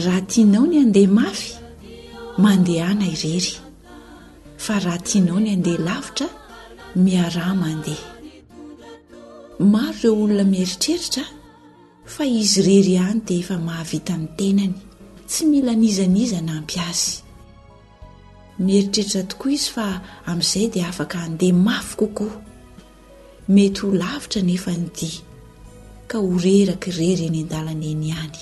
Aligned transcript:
raha 0.00 0.20
tianao 0.26 0.64
ny 0.70 0.76
andeha 0.82 1.06
mafy 1.18 1.48
mandeh 2.42 2.80
ana 2.90 3.04
irery 3.14 3.52
fa 4.64 4.74
raha 4.84 4.98
tianao 5.08 5.38
ny 5.44 5.50
andeha 5.56 5.80
lavitra 5.88 6.26
miaraha 7.04 7.54
mandeha 7.62 8.06
maro 9.72 9.96
ireo 9.98 10.14
olona 10.22 10.44
mieritreritra 10.52 11.24
fa 12.14 12.22
izy 12.40 12.60
rery 12.68 12.92
ihany 12.98 13.20
dia 13.26 13.38
efa 13.44 13.56
mahavita 13.66 14.14
n 14.20 14.24
tenany 14.38 14.74
tsy 15.30 15.42
mila 15.50 15.72
nizan 15.82 16.16
izana 16.24 16.52
ampy 16.60 16.76
azy 16.90 17.12
mieritreritra 18.64 19.20
tokoa 19.30 19.50
izy 19.56 19.68
fa 19.76 19.84
amin'izay 20.30 20.66
dia 20.72 20.86
afaka 20.92 21.16
handeha 21.24 21.54
mafy 21.66 21.92
kokoa 22.00 22.34
mety 23.54 23.78
ho 23.80 23.86
lavitra 24.02 24.40
nefa 24.50 24.70
ny 24.80 24.86
dia 24.96 25.16
ka 26.10 26.16
horeraky 26.26 26.88
irery 26.96 27.24
eny 27.28 27.40
andalana 27.44 27.84
eny 27.94 28.08
iany 28.12 28.40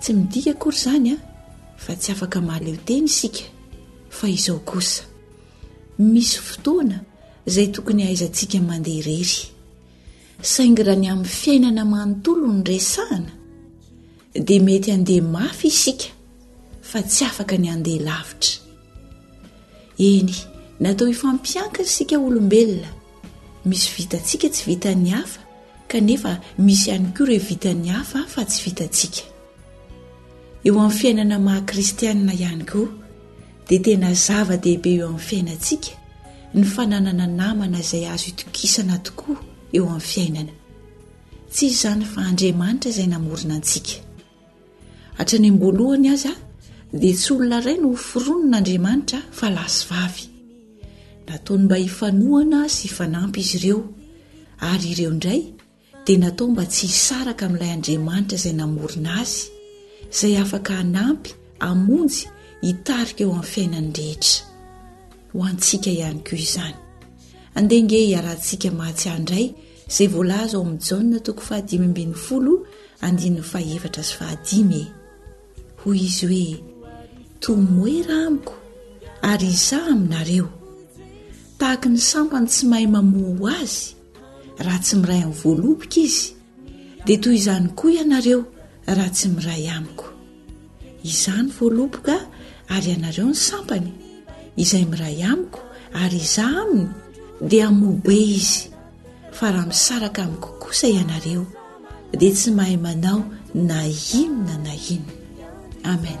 tsy 0.00 0.12
midika 0.14 0.52
kory 0.58 0.76
izany 0.76 1.08
a 1.12 1.16
fa 1.84 1.92
tsy 2.00 2.10
afaka 2.14 2.38
mahaleo-teny 2.40 3.06
isika 3.10 3.44
fa 4.16 4.26
izao 4.28 4.58
kosa 4.70 5.02
misy 6.12 6.34
fotoana 6.48 6.98
izay 7.48 7.68
tokony 7.74 8.00
aizantsika 8.08 8.58
mandeha 8.68 9.00
rery 9.06 9.40
saingy 10.52 10.82
raha 10.86 11.00
ny 11.00 11.08
amin'ny 11.12 11.34
fiainana 11.40 11.82
manotolo 11.92 12.46
ny 12.54 12.62
resahana 12.70 13.32
dia 14.46 14.60
mety 14.66 14.88
andeha 14.96 15.24
mafy 15.34 15.66
isika 15.72 16.08
fa 16.90 16.98
tsy 17.10 17.22
afaka 17.30 17.54
ny 17.60 17.68
andeha 17.74 18.00
lavitra 18.08 18.52
eny 20.10 20.32
natao 20.82 21.08
hifampianka 21.12 21.80
isika 21.88 22.14
olombelona 22.26 22.90
misy 23.68 23.88
vitatsika 23.96 24.46
tsy 24.54 24.62
vita 24.68 24.90
ny 25.02 25.10
hafa 25.16 25.40
kanefa 25.90 26.32
misy 26.66 26.88
hany 26.92 27.08
koa 27.16 27.26
re 27.30 27.38
vita 27.48 27.70
ny 27.82 27.88
hafa 27.96 28.18
fa 28.32 28.40
tsy 28.48 28.58
vitatsika 28.66 29.29
eo 30.66 30.74
amin'ny 30.80 30.94
fiainana 31.00 31.36
mahakristianna 31.44 32.32
ihany 32.38 32.64
koa 32.70 32.88
dia 33.68 33.80
tena 33.86 34.08
zava-dehibe 34.26 34.90
eo 34.98 35.06
amin'ny 35.08 35.20
fiainantsika 35.28 35.90
ny 36.54 36.62
fananana 36.74 37.26
namana 37.40 37.78
izay 37.84 38.04
azo 38.14 38.26
itokisana 38.32 38.96
tokoa 39.06 39.38
eo 39.76 39.84
amin'ny 39.94 40.00
fiainana 40.12 40.52
tsy 41.52 41.62
izy 41.68 41.76
zany 41.84 42.02
fa 42.12 42.20
andriamanitra 42.30 42.88
izay 42.92 43.08
namorina 43.12 43.54
antsika 43.58 43.92
hatra 45.18 45.36
nym-boalohany 45.42 46.08
azy 46.14 46.28
a 46.32 46.34
dia 47.02 47.14
tsy 47.20 47.30
olona 47.34 47.56
iray 47.64 47.76
no 47.82 47.88
hfirononaandriamanitra 48.02 49.18
fa 49.38 49.46
lasyvavy 49.56 50.24
nataony 51.26 51.62
mba 51.64 51.76
hifanoana 51.86 52.56
azy 52.64 52.82
ifanampy 52.90 53.40
izy 53.44 53.56
ireo 53.62 53.78
ary 54.70 54.86
ireo 54.92 55.10
indray 55.14 55.40
dia 56.04 56.18
natao 56.22 56.46
mba 56.52 56.64
tsy 56.72 56.84
hisaraka 56.92 57.44
min'ilay 57.52 57.72
andriamanitra 57.76 58.36
izay 58.40 58.54
namorina 58.60 59.10
azy 59.22 59.42
zay 60.10 60.36
afaka 60.42 60.72
anampy 60.84 61.30
amonjy 61.70 62.22
hitarika 62.66 63.22
eo 63.24 63.32
amin'ny 63.34 63.50
fiainany 63.52 63.90
rehetra 63.98 64.36
ho 65.32 65.38
antsika 65.48 65.90
ihany 65.98 66.20
ko 66.26 66.32
izany 66.44 66.78
andehnge 67.58 67.98
iarahantsika 68.12 68.68
mahatsy 68.78 69.08
andray 69.16 69.46
zay 69.94 70.06
volaza 70.14 70.54
ao 70.56 70.62
ami'ny 70.64 70.80
janna 70.88 71.18
toko 71.26 71.40
fahadimy 71.48 71.84
ambin'ny 71.88 72.14
folo 72.26 72.52
andinnny 73.06 73.42
faevatra 73.52 74.02
zy 74.08 74.14
fahadima 74.18 74.78
e 74.84 74.86
hoy 75.80 75.98
izy 76.08 76.26
hoe 76.32 76.58
to 77.42 77.50
moe 77.74 77.98
ra 78.08 78.18
miko 78.32 78.54
ary 79.30 79.48
izah 79.56 79.84
aminareo 79.92 80.48
tahaka 81.58 81.86
ny 81.94 82.00
sampany 82.10 82.46
tsy 82.52 82.62
mahay 82.70 82.86
mamoa 82.94 83.30
ho 83.40 83.46
azy 83.62 83.78
raha 84.64 84.78
tsy 84.84 84.94
miray 85.00 85.22
amin'ny 85.24 85.38
voalopika 85.42 85.98
izy 86.06 86.24
dia 87.04 87.20
toy 87.22 87.34
izany 87.40 87.66
koa 87.78 87.92
ianareo 87.98 88.40
raha 88.96 89.10
tsy 89.16 89.28
miray 89.36 89.64
amiko 89.76 90.06
izany 91.10 91.48
voaloboka 91.56 92.14
ary 92.74 92.88
ianareo 92.92 93.28
ny 93.32 93.38
sampany 93.48 93.90
izay 94.62 94.84
miray 94.90 95.18
amiko 95.32 95.60
ary 96.02 96.18
iza 96.24 96.44
aminy 96.62 96.90
dia 97.50 97.66
mobe 97.80 98.18
izy 98.38 98.64
fa 99.36 99.46
raha 99.54 99.66
misaraka 99.70 100.20
amiko 100.26 100.48
kosa 100.62 100.86
ianareo 100.96 101.44
dia 102.20 102.32
tsy 102.36 102.50
mahay 102.56 102.76
manao 102.86 103.20
na 103.66 103.78
inona 103.86 104.56
na 104.64 104.74
inona 104.74 105.14
amen 105.94 106.20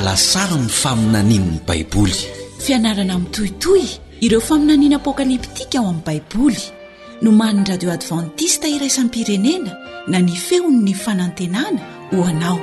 alasaro 0.00 0.56
ny 0.64 0.68
faminanin'ny 0.72 1.56
baiboly 1.68 2.14
fianarana 2.64 3.14
minytohitoy 3.20 3.82
ireo 4.24 4.40
faminaniana 4.40 4.96
apokaliptika 5.00 5.78
ao 5.78 5.86
amin'ny 5.88 6.02
baiboly 6.06 6.62
no 7.22 7.30
man'ny 7.40 7.64
radio 7.70 7.90
advantista 7.92 8.68
iraisan 8.68 9.10
pirenena 9.12 9.72
na 10.08 10.18
ny 10.24 10.32
feon''ny 10.46 10.92
fanantenana 11.04 11.80
ho 12.10 12.16
anao 12.30 12.60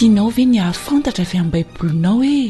tianao 0.00 0.30
ve 0.36 0.44
ny 0.48 0.56
hahafantatra 0.58 1.24
avy 1.28 1.36
amin'ny 1.42 1.52
baibolinao 1.54 2.16
hoe 2.20 2.42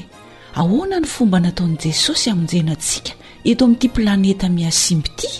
ahoana 0.62 0.96
ny 1.02 1.06
fomba 1.14 1.38
nataon'i 1.44 1.76
jesosy 1.84 2.26
hamonjenantsika 2.30 3.12
eto 3.50 3.62
amin'nyity 3.66 3.88
planeta 3.96 4.46
miasimby 4.58 5.10
ity 5.16 5.30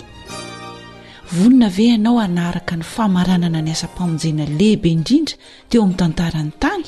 vonona 1.35 1.67
ve 1.75 1.85
ianao 1.91 2.15
hanaraka 2.23 2.73
ny 2.79 2.83
famaranana 2.93 3.59
ny 3.63 3.69
asam-pamonjena 3.75 4.43
lehibe 4.59 4.87
indrindra 4.95 5.35
teo 5.69 5.81
amin'ny 5.85 5.97
tantarany 6.01 6.51
tany 6.63 6.87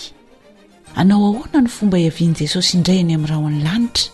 anao 1.02 1.22
ahoana 1.30 1.58
ny 1.66 1.70
fomba 1.76 1.96
hiavian'i 2.04 2.38
jesosy 2.44 2.72
indray 2.78 3.02
ny 3.08 3.14
amin'ny 3.16 3.30
raha 3.32 3.48
any 3.48 3.64
lanitra 3.64 4.12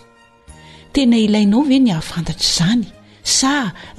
tena 0.94 1.16
ilainao 1.26 1.62
ve 1.70 1.78
ny 1.86 1.90
hahafantatra 1.96 2.46
izany 2.52 2.86
sa 3.38 3.52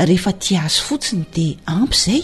rehefa 0.09 0.33
ti 0.43 0.53
azo 0.65 0.83
fotsiny 0.89 1.25
dia 1.35 1.55
ampy 1.77 1.97
izay 1.99 2.23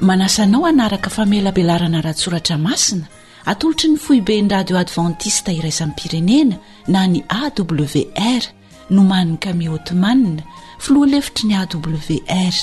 manasanao 0.00 0.66
anaraka 0.66 1.10
famelabelarana 1.10 2.00
rahatsoratra 2.02 2.56
masina 2.66 3.06
atolotry 3.50 3.88
ny 3.90 3.96
foibeny 3.98 4.48
radio 4.48 4.76
advantista 4.78 5.52
iraizanyy 5.52 5.94
pirenena 5.96 6.56
na 6.88 7.06
ny 7.06 7.20
awr 7.28 8.42
nomaniny 8.90 9.36
kami 9.38 9.66
hotemanna 9.68 10.42
filoa 10.78 11.06
lefitry 11.06 11.48
ny 11.48 11.54
awr 11.56 12.56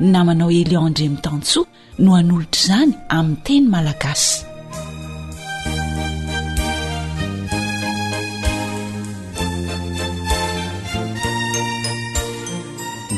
namanao 0.00 0.50
elianndremitantsoa 0.50 1.66
no 1.98 2.14
anolotra 2.16 2.60
izany 2.62 2.94
amin'ny 3.08 3.42
teny 3.44 3.66
malagasy 3.68 4.49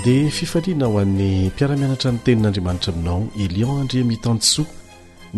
dia 0.02 0.26
fifaliana 0.34 0.86
ho 0.90 0.96
an'ny 0.98 1.28
mpiaramianatra 1.54 2.10
ny 2.14 2.18
tenin'andriamanitra 2.26 2.90
aminao 2.94 3.20
elion 3.44 3.76
andriamitanso 3.82 4.62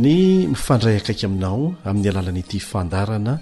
ny 0.03 0.13
mifandray 0.53 0.95
akaiky 1.01 1.25
aminao 1.29 1.59
amin'ny 1.89 2.09
alalanaity 2.13 2.61
fandarana 2.69 3.35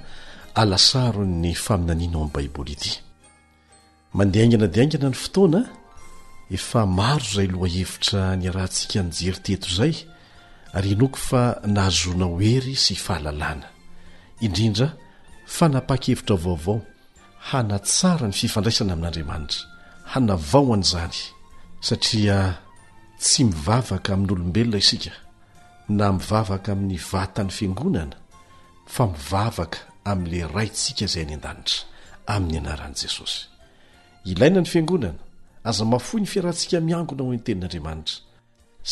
alasaro 0.62 1.22
ny 1.42 1.52
faminaniana 1.64 2.16
ao 2.18 2.22
ami'ny 2.26 2.34
baiboly 2.36 2.72
ity 2.78 2.92
mandeha 4.18 4.44
aingana 4.44 4.66
di 4.74 4.78
aingana 4.82 5.08
ny 5.12 5.18
fotoana 5.24 5.60
efa 6.58 6.80
maro 7.00 7.22
izay 7.30 7.48
loha 7.54 7.68
hevitra 7.78 8.20
nyarantsika 8.42 8.98
ny 9.04 9.10
jery 9.18 9.40
teto 9.46 9.68
izay 9.72 9.94
ary 10.76 10.92
noko 11.02 11.18
fa 11.28 11.42
nahazona 11.74 12.26
ho 12.30 12.36
hery 12.46 12.74
sy 12.84 12.94
fahalalàna 13.04 13.68
indrindra 14.46 14.88
fanapakhevitra 15.56 16.34
vaovao 16.44 16.76
hanatsara 17.52 18.24
ny 18.30 18.34
fifandraisana 18.42 18.92
amin'andriamanitra 18.96 19.70
hanavao 20.14 20.66
an'izany 20.76 21.16
satria 21.86 22.38
tsy 23.22 23.40
mivavaka 23.48 24.08
amin'nyolombelona 24.14 24.78
isika 24.84 25.12
na 25.98 26.06
mivavaka 26.16 26.68
amin'ny 26.74 26.98
vatany 27.12 27.50
fiangonana 27.58 28.16
fa 28.94 29.02
mivavaka 29.12 29.78
amin'ila 30.10 30.48
rayntsika 30.56 31.02
izay 31.06 31.22
any 31.24 31.34
an-danitra 31.36 31.78
amin'ny 32.34 32.58
anaran'i 32.62 32.96
jesosy 33.02 33.38
ilaina 34.30 34.60
ny 34.62 34.68
fiangonana 34.72 35.20
aza 35.68 35.84
mafoy 35.92 36.20
ny 36.22 36.28
fiarantsika 36.32 36.76
miangona 36.88 37.22
hoe 37.26 37.36
ny 37.38 37.42
tenin'andriamanitra 37.46 38.14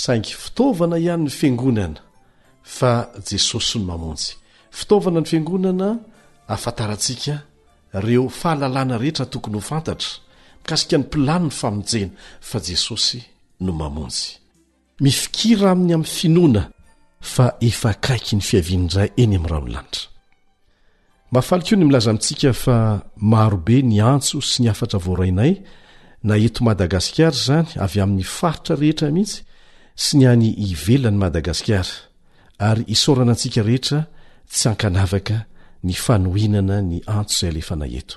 saingy 0.02 0.32
fitaovana 0.44 0.96
ihanyn'ny 1.05 1.32
fiangonana 1.40 2.00
fa 2.76 2.93
jesosy 3.28 3.76
ny 3.81 3.84
mamonjy 3.90 4.26
fitaovana 4.78 5.19
ny 5.22 5.26
fiangonana 5.32 5.88
afatarantsika 6.55 7.34
reo 8.05 8.25
fahalalàna 8.40 8.94
rehetra 9.02 9.25
tokony 9.32 9.56
ho 9.61 9.64
fantatra 9.72 10.12
hfa 10.76 10.96
k 21.62 21.69
o 21.72 21.76
nlzaminsika 21.76 22.52
fa 22.52 22.76
marobe 23.17 23.82
nyantso 23.82 24.40
sy 24.43 24.62
ni 24.62 24.69
afatra 24.69 24.99
voarainay 25.05 25.52
na 26.26 26.34
eto 26.46 26.61
madagasikara 26.67 27.31
zany 27.46 27.69
avy 27.84 27.99
amin'ny 28.02 28.26
faritra 28.38 28.75
rehetra 28.81 29.08
mihitsy 29.14 29.43
sy 30.02 30.12
ni 30.19 30.26
any 30.32 30.46
ivelany 30.69 31.19
madagasikara 31.22 31.93
ary 32.69 32.84
isoranantsika 32.94 33.62
rehetra 33.69 33.99
tsy 34.52 34.64
ankanavaka 34.70 35.37
ny 35.87 35.93
fanohinana 36.05 36.76
ny 36.90 36.99
antso 37.17 37.34
zay 37.40 37.52
lefana 37.56 37.87
eto 38.00 38.17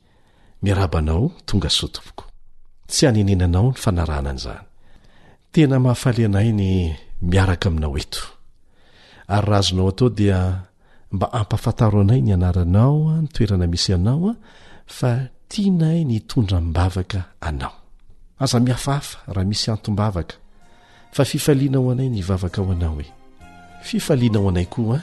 miarabanao 0.65 1.23
tonga 1.49 1.69
sotopoko 1.69 2.23
tsy 2.89 3.03
anenenanao 3.09 3.67
ny 3.73 3.77
fanaranan' 3.83 4.37
zany 4.43 4.63
tena 5.53 5.75
mahafaly 5.83 6.21
anay 6.29 6.49
ny 6.59 6.63
miaraka 7.29 7.65
aminao 7.69 7.95
eto 8.01 8.21
ary 9.33 9.45
raha 9.47 9.61
azonao 9.61 9.87
atao 9.91 10.09
dia 10.19 10.37
mba 11.13 11.27
ampafantaro 11.39 11.97
anay 12.05 12.21
ny 12.25 12.31
anaranaoa 12.37 13.13
ny 13.21 13.27
toerana 13.33 13.65
misy 13.71 13.89
anaoa 13.97 14.33
fa 14.97 15.09
tianahy 15.51 16.01
nytondramibavaka 16.09 17.19
anaoazafaaf 17.47 19.07
ahmisambavak 19.29 20.29
f 21.13 21.17
fifaianao 21.31 21.89
anay 21.93 22.07
n 22.09 22.17
vavaka 22.29 22.59
ho 22.61 22.71
anao 22.71 22.97
hefianao 23.81 24.49
aayoa 24.57 24.99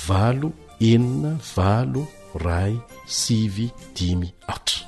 valo 0.07 0.49
enina 0.93 1.33
valo 1.57 2.03
ray 2.47 2.75
sivy 3.21 3.67
dimy 3.97 4.29
aotra 4.51 4.81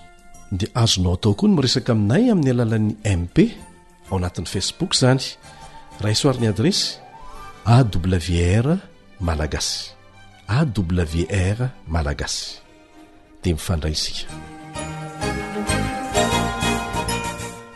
de 0.59 0.67
azonao 0.83 1.15
atao 1.19 1.33
koa 1.39 1.49
ny 1.49 1.55
miresaka 1.57 1.91
aminay 1.95 2.25
amin'ny 2.33 2.51
alalan'ny 2.55 2.93
mp 3.21 3.37
ao 4.11 4.15
anatin'ny 4.19 4.49
facebook 4.55 4.93
zany 5.03 5.25
rahayisoariny 6.03 6.47
adresy 6.55 6.89
awr 7.77 8.67
malagasy 9.27 9.79
awr 10.59 11.59
malagasy 11.95 12.47
dia 13.43 13.55
mifandraisika 13.57 14.25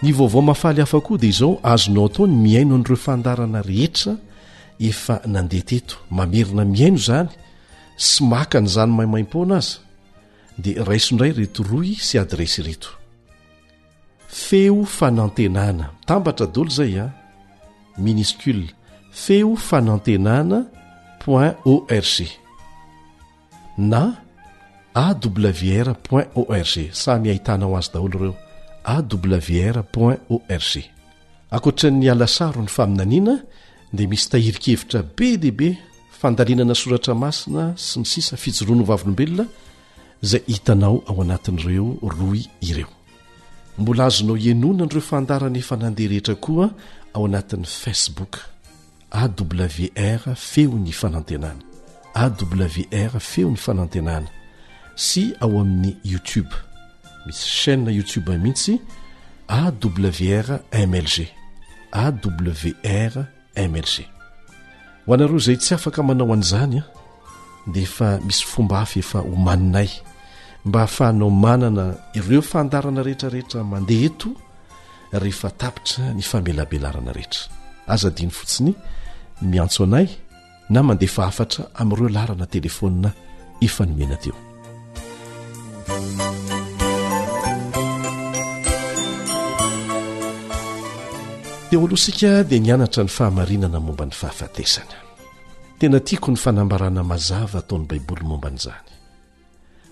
ny 0.02 0.10
vaovao 0.14 0.42
mafaly 0.42 0.82
afa 0.82 1.00
koa 1.00 1.16
dea 1.18 1.28
izao 1.30 1.58
azonao 1.62 2.08
ataony 2.10 2.34
miaino 2.42 2.74
an'ireo 2.74 2.96
fandarana 2.98 3.60
rehetra 3.62 4.16
efa 4.90 5.20
nandeha 5.26 5.66
teto 5.72 5.94
mamerina 6.10 6.64
miaino 6.74 6.98
zany 7.06 7.28
sy 8.08 8.24
maka 8.30 8.58
ny 8.60 8.66
zany 8.74 8.92
maimaim-pona 8.98 9.56
aza 9.62 9.78
dia 10.58 10.82
raisondray 10.88 11.32
reto 11.38 11.62
roy 11.70 11.92
sy 12.06 12.18
adresy 12.18 12.64
reto 12.66 12.90
feo 14.44 14.82
fanantenana 14.98 15.86
mitambatra 16.00 16.46
dolo 16.54 16.70
zay 16.76 16.94
a 16.98 17.06
ah. 17.06 17.12
miniscule 18.02 18.66
feo 19.22 19.54
fanantenana 19.68 20.58
point 21.22 21.54
org 21.64 22.28
na 23.78 24.02
awr 25.04 25.88
point 26.08 26.28
org 26.34 26.74
samy 27.02 27.28
hahitanao 27.28 27.76
azy 27.78 27.90
daholo 27.94 28.18
reo 28.22 28.34
gakoatran'ny 31.52 32.06
alasaro 32.12 32.62
ny 32.64 32.68
faminaniana 32.76 33.34
dia 33.92 34.08
misy 34.08 34.28
tahirikhevitra 34.32 35.00
be 35.16 35.28
dibe 35.42 35.68
fandalinana 36.20 36.74
soratra 36.82 37.14
masina 37.22 37.62
sy 37.86 37.94
ny 38.00 38.06
sisa 38.12 38.34
fijoroano 38.42 38.82
ho 38.82 38.86
vavolombelona 38.92 39.44
zay 40.28 40.42
hitanao 40.52 40.96
ao 41.08 41.16
anatin'ireo 41.22 41.88
roy 42.18 42.40
ireo 42.68 42.90
mbola 43.78 44.04
azonao 44.06 44.36
enona 44.50 44.84
nyireo 44.84 45.00
fandarany 45.10 45.58
efa 45.62 45.76
nandeha 45.82 46.10
rehetra 46.12 46.34
koa 46.44 46.68
ao 47.14 47.22
anatin'y 47.28 47.66
facebook 47.82 48.32
awr 49.22 50.22
feo 50.52 50.74
ny 50.84 50.92
fanantenana 51.00 51.62
awr 52.24 53.20
feo 53.32 53.48
ny 53.50 53.56
fanantenana 53.56 54.28
sy 55.06 55.22
ao 55.40 55.52
amin'ny 55.60 55.92
youtube 56.04 56.54
misy 57.26 57.48
chaînne 57.48 57.92
youtube 57.92 58.36
mihitsy 58.38 58.80
awrmlg 59.48 61.28
awrmlg 61.92 62.74
ho 63.14 63.24
anareo 65.14 65.38
zay 65.46 65.56
tsy 65.56 65.74
afaka 65.74 66.02
manao 66.02 66.32
an'izany 66.32 66.78
a 66.78 66.82
ah, 66.84 66.90
de 67.72 67.80
efa 67.82 68.18
misy 68.26 68.44
fomba 68.52 68.80
afy 68.80 68.98
efa 69.00 69.18
ho 69.18 69.36
maninay 69.36 69.90
mba 70.64 70.78
ahafahanao 70.78 71.30
manana 71.30 71.84
ireo 72.14 72.42
fandarana 72.42 73.02
rehetrarehetra 73.06 73.60
mandeha 73.70 74.04
eto 74.08 74.28
rehefa 75.22 75.50
tapitra 75.50 76.14
ny 76.16 76.22
famelabe 76.22 76.78
larana 76.84 77.12
rehetra 77.16 77.42
aza 77.92 78.08
adiany 78.08 78.30
fotsiny 78.38 78.72
miantso 79.50 79.84
anay 79.84 80.06
na 80.70 80.82
mandehfa 80.86 81.22
afatra 81.30 81.62
ami'ireo 81.80 82.08
larana 82.16 82.46
telefonina 82.46 83.10
efanomena 83.66 84.16
teo 84.22 84.36
teo 91.72 91.80
alohasika 91.86 92.44
dia 92.44 92.58
nianatra 92.60 93.04
ny 93.04 93.08
fahamarinana 93.08 93.80
momba 93.80 94.04
ny 94.06 94.12
fahafatesana 94.12 94.96
tena 95.78 95.98
tiako 96.00 96.30
ny 96.30 96.36
fanambarana 96.36 97.02
mazava 97.04 97.62
taony 97.62 97.86
baiboly 97.86 98.24
momba 98.30 98.50
nyizany 98.50 98.90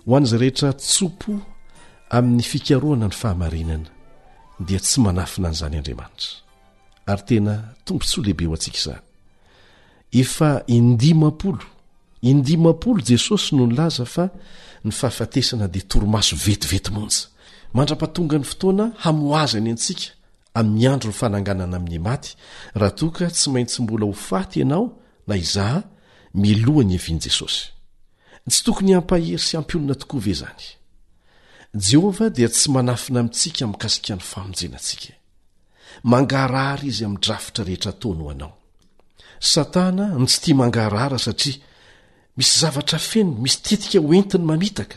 ho 0.06 0.16
an'izay 0.16 0.38
rehetra 0.42 0.70
tsompo 0.80 1.32
amin'ny 2.16 2.42
fikaroana 2.50 3.06
ny 3.08 3.14
fahamarinana 3.20 3.88
dia 4.66 4.80
tsy 4.84 4.96
manafina 5.06 5.48
n'izany 5.48 5.76
andriamanitra 5.80 6.30
ary 7.12 7.22
tena 7.28 7.54
tomponsya 7.84 8.18
lehibe 8.22 8.44
ho 8.46 8.52
antsika 8.56 8.78
izany 8.78 9.02
efa 10.22 10.50
indimam-polo 10.76 11.64
indimampolo 12.30 13.00
jesosy 13.08 13.50
no 13.56 13.64
ny 13.66 13.74
laza 13.80 14.04
fa 14.14 14.24
ny 14.84 14.90
fahafatesana 14.98 15.66
dia 15.74 15.84
toromaso 15.90 16.34
vetivety 16.46 16.90
monja 16.94 17.24
mandra-patonga 17.76 18.36
ny 18.40 18.44
fotoana 18.50 18.84
hamohazany 19.02 19.70
antsika 19.74 20.08
amin'ny 20.54 20.88
andro 20.90 21.10
ny 21.10 21.14
fananganana 21.16 21.76
amin'ny 21.78 21.98
maty 22.02 22.34
raha 22.74 22.94
toka 22.98 23.30
tsy 23.30 23.50
maintsy 23.54 23.82
mbola 23.82 24.06
ho 24.08 24.12
faty 24.14 24.60
ianao 24.60 24.86
na 25.26 25.36
izaha 25.36 25.80
milohany 26.34 26.96
avian'i 26.98 27.22
jesosy 27.26 27.62
tsy 28.50 28.60
tokony 28.66 28.92
hampahery 28.96 29.38
sy 29.46 29.54
ampiolona 29.60 29.94
tokoave 30.00 30.32
zany 30.42 30.66
jehovah 31.88 32.30
dia 32.36 32.48
tsy 32.54 32.66
manafina 32.74 33.18
amintsika 33.20 33.62
mikasikhan'ny 33.72 34.24
famonjenantsika 34.30 35.12
mangarara 36.10 36.82
izy 36.90 37.02
ami'drafitra 37.08 37.62
rehetra 37.68 37.92
taono 38.00 38.22
ho 38.24 38.30
anao 38.34 38.52
satana 39.52 40.04
no 40.18 40.26
tsy 40.30 40.38
tia 40.42 40.54
mangarara 40.58 41.18
satria 41.18 41.56
misy 42.36 42.54
zavatra 42.62 42.98
fenony 42.98 43.38
misy 43.44 43.58
tetika 43.66 43.98
ho 44.04 44.10
entiny 44.18 44.44
mamitaka 44.50 44.96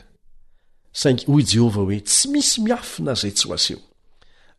saingy 1.00 1.25
hoy 1.31 1.43
jehovah 1.51 1.86
hoe 1.86 2.00
tsy 2.10 2.25
misy 2.33 2.55
miafina 2.65 3.13
zay 3.22 3.33
tsy 3.38 3.48
ho 3.48 3.53
aseho 3.53 3.83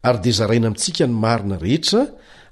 ary 0.08 0.18
di 0.22 0.32
zaraina 0.32 0.66
amintsika 0.68 1.06
ny 1.06 1.14
marina 1.24 1.56
rehetra 1.64 2.00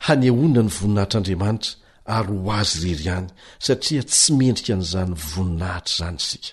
hanyaonina 0.09 0.63
ny 0.67 0.71
voninahitr'andriamanitra 0.77 1.73
ary 2.17 2.35
ho 2.45 2.51
azy 2.59 2.79
rery 2.91 3.09
any 3.17 3.27
satria 3.67 4.03
tsy 4.11 4.31
mendrika 4.39 4.75
n'izany 4.79 5.15
voninahitra 5.31 5.89
zany 6.07 6.19
sika 6.29 6.53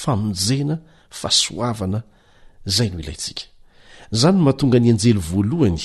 famonjena 0.00 0.76
fasoavana 1.20 1.98
zay 2.76 2.88
noatsika 2.96 3.42
zany 4.20 4.38
mahatonga 4.44 4.76
any 4.80 4.90
anjely 4.94 5.20
voalohany 5.30 5.82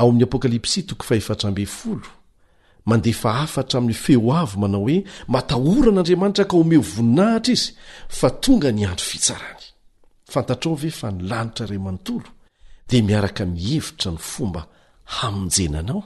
ao 0.00 0.08
ain'ny 0.10 0.22
apokalps 0.28 0.72
to 0.88 0.94
ffl 0.94 2.00
mandehfa 2.88 3.28
afatra 3.44 3.76
amin'ny 3.78 3.94
feo 4.04 4.28
avo 4.40 4.54
manao 4.62 4.84
hoe 4.86 4.96
matahoran'andriamanitra 5.32 6.44
nka 6.46 6.56
omeo 6.62 6.82
voninahitra 6.94 7.52
izy 7.56 7.68
fa 8.18 8.28
tonga 8.42 8.68
ny 8.76 8.82
andro 8.90 9.04
fitsaranyo 9.10 9.64
nta 11.18 11.66
da 12.88 12.98
miaraka 13.02 13.44
mievitra 13.46 14.10
ny 14.12 14.18
fomba 14.18 14.62
hamnjenanao 15.16 16.02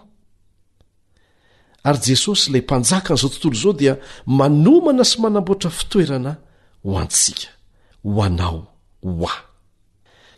ary 1.88 2.00
jesosy 2.06 2.50
ila 2.50 2.58
mpanjakan'izao 2.64 3.30
tontolo 3.32 3.58
zao 3.62 3.72
dia 3.80 3.94
manomana 4.38 5.04
sy 5.10 5.16
manamboatra 5.22 5.70
fitoerana 5.78 6.32
ho 6.84 6.90
antsika 7.02 7.48
ho 8.12 8.20
anao 8.28 8.60
hoa 9.04 9.34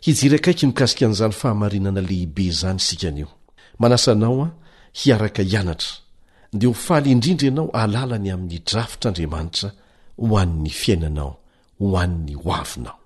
hijirakaiky 0.05 0.65
mikasiky 0.69 1.03
an'izany 1.05 1.33
fahamarinana 1.39 2.01
lehibe 2.09 2.45
zany 2.59 2.79
isikanio 2.83 3.29
manasa 3.81 4.11
anao 4.15 4.39
a 4.47 4.47
hiaraka 4.99 5.41
ianatra 5.53 5.93
de 6.57 6.65
ho 6.67 6.73
faly 6.85 7.07
indrindra 7.13 7.45
ianao 7.49 7.69
alalany 7.83 8.29
amin'nydrafitr'andriamanitra 8.35 9.69
ho 10.21 10.25
anny 10.43 10.71
fiainanao 10.81 11.31
ho 11.79 11.85
annny 12.03 12.33
ho 12.43 12.47
avinao 12.61 12.99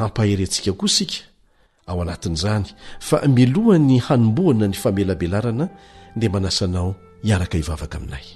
hampaheryantsika 0.00 0.72
koa 0.78 0.86
isika 0.90 1.18
ao 1.86 2.00
anatin'izany 2.02 2.64
fa 3.06 3.16
milohany 3.36 3.96
hanomboana 4.06 4.66
ny 4.70 4.74
famelabelarana 4.82 5.66
dia 6.20 6.30
manasanao 6.34 6.90
hiaraka 7.26 7.56
hivavaka 7.60 7.96
aminay 7.98 8.26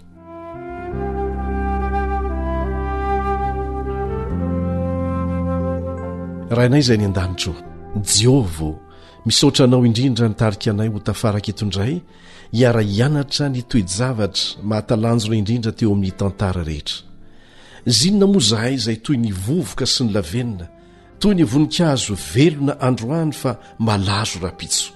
rahainay 6.56 6.80
izay 6.84 6.96
ny 7.00 7.04
an-danitro 7.08 7.52
jiovo 8.12 8.70
misaotra 9.26 9.62
anao 9.66 9.86
indrindra 9.88 10.28
nitarika 10.28 10.68
anay 10.72 10.88
ho 10.92 10.98
tafaraka 11.08 11.48
etondray 11.52 11.92
hiara 12.56 12.80
hianatra 12.90 13.44
ny 13.54 13.60
toedzavatra 13.70 14.44
mahatalanjona 14.68 15.34
indrindra 15.40 15.72
teo 15.78 15.92
amin'ny 15.96 16.16
tantara 16.20 16.60
rehetra 16.70 16.98
zinona 17.98 18.26
mozahay 18.32 18.72
izay 18.78 18.96
toy 19.04 19.16
ny 19.24 19.30
vovoka 19.44 19.86
sy 19.92 20.00
ny 20.04 20.10
lavenina 20.16 20.66
toy 21.18 21.34
ny 21.34 21.44
voninkazo 21.48 22.14
velona 22.34 22.74
androany 22.80 23.32
fa 23.32 23.56
malazo 23.78 24.38
ra-pitso 24.42 24.92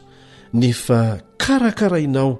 nefa 0.58 0.98
karakarainao 1.42 2.32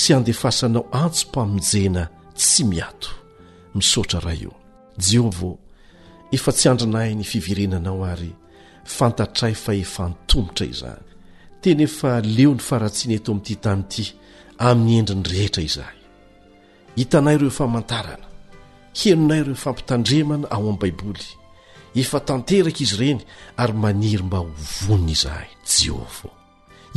sy 0.00 0.10
andefasanao 0.16 0.84
antsompaminjena 1.02 2.04
tsy 2.38 2.62
miato 2.70 3.10
misaotra 3.74 4.20
raha 4.24 4.38
eo 4.44 4.54
jeho 5.10 5.30
vaao 5.38 5.58
efa 6.36 6.52
tsy 6.58 6.66
andrinahi 6.72 7.14
ny 7.18 7.24
fiverenanao 7.32 8.04
ary 8.12 8.30
fantatray 8.96 9.54
fa 9.62 9.72
efa 9.82 10.00
antomotra 10.10 10.64
izany 10.72 11.04
teny 11.62 11.82
efa 11.88 12.10
leo 12.36 12.52
ny 12.56 12.62
faratsina 12.68 13.14
eto 13.16 13.30
amin'ity 13.32 13.54
tany 13.64 13.84
ity 13.94 14.04
amin'ny 14.68 14.98
endriny 15.14 15.32
rehetra 15.38 15.62
izahay 15.68 15.98
hitanay 16.96 17.36
ireo 17.36 17.52
famantarana 17.60 18.26
henonay 19.00 19.40
ireo 19.42 19.58
fampitandremana 19.64 20.46
ao 20.50 20.58
amin'ni 20.62 20.80
baiboly 20.82 21.26
efa 22.00 22.18
tanteraka 22.20 22.80
izy 22.80 22.94
ireny 22.96 23.20
ary 23.56 23.72
maniry 23.72 24.24
mba 24.24 24.38
ho 24.38 24.50
vonina 24.86 25.12
izahay 25.12 25.48
jehofa 25.66 26.28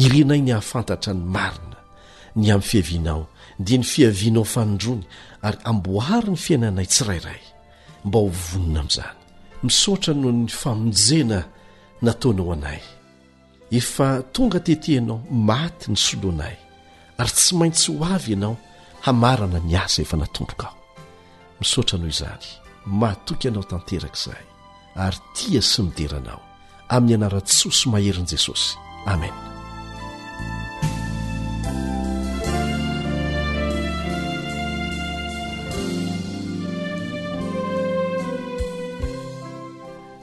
irinay 0.03 0.41
ny 0.45 0.51
hahafantatra 0.55 1.11
ny 1.13 1.23
marina 1.35 1.79
ny 2.41 2.47
amin'ny 2.51 2.67
fiavinao 2.71 3.21
dia 3.65 3.77
ny 3.79 3.83
fiavianao 3.91 4.43
fanondrony 4.53 5.03
ary 5.47 5.59
amboary 5.69 6.29
ny 6.33 6.37
fiainanay 6.45 6.87
tsy 6.91 7.03
rairay 7.07 7.41
mba 8.07 8.17
ho 8.19 8.29
vonina 8.47 8.79
amin'izany 8.83 9.17
misaotra 9.63 10.13
noho 10.13 10.31
ny 10.39 10.47
famonjena 10.61 11.39
nataonao 12.05 12.51
anay 12.55 12.81
efa 13.79 14.07
tonga 14.33 14.59
tete 14.65 14.89
ianao 14.95 15.17
maty 15.47 15.85
ny 15.91 15.97
solonay 16.07 16.55
ary 17.19 17.31
tsy 17.37 17.51
maintsy 17.59 17.91
ho 17.91 17.99
avy 18.15 18.33
ianao 18.35 18.55
hamarana 19.05 19.59
ny 19.67 19.75
asa 19.83 20.01
efa 20.07 20.17
natompokao 20.17 20.73
misaotra 21.59 21.95
anoho 21.99 22.11
izany 22.15 22.45
mahatoky 22.99 23.47
anao 23.51 23.65
tanteraka 23.71 24.15
izahay 24.21 24.45
ary 24.95 25.19
tia 25.35 25.61
sy 25.61 25.83
mideranao 25.83 26.39
amin'ny 26.87 27.15
anara-tsoso 27.17 27.89
maherin'i 27.91 28.29
jesosy 28.31 28.75
amen 29.11 29.33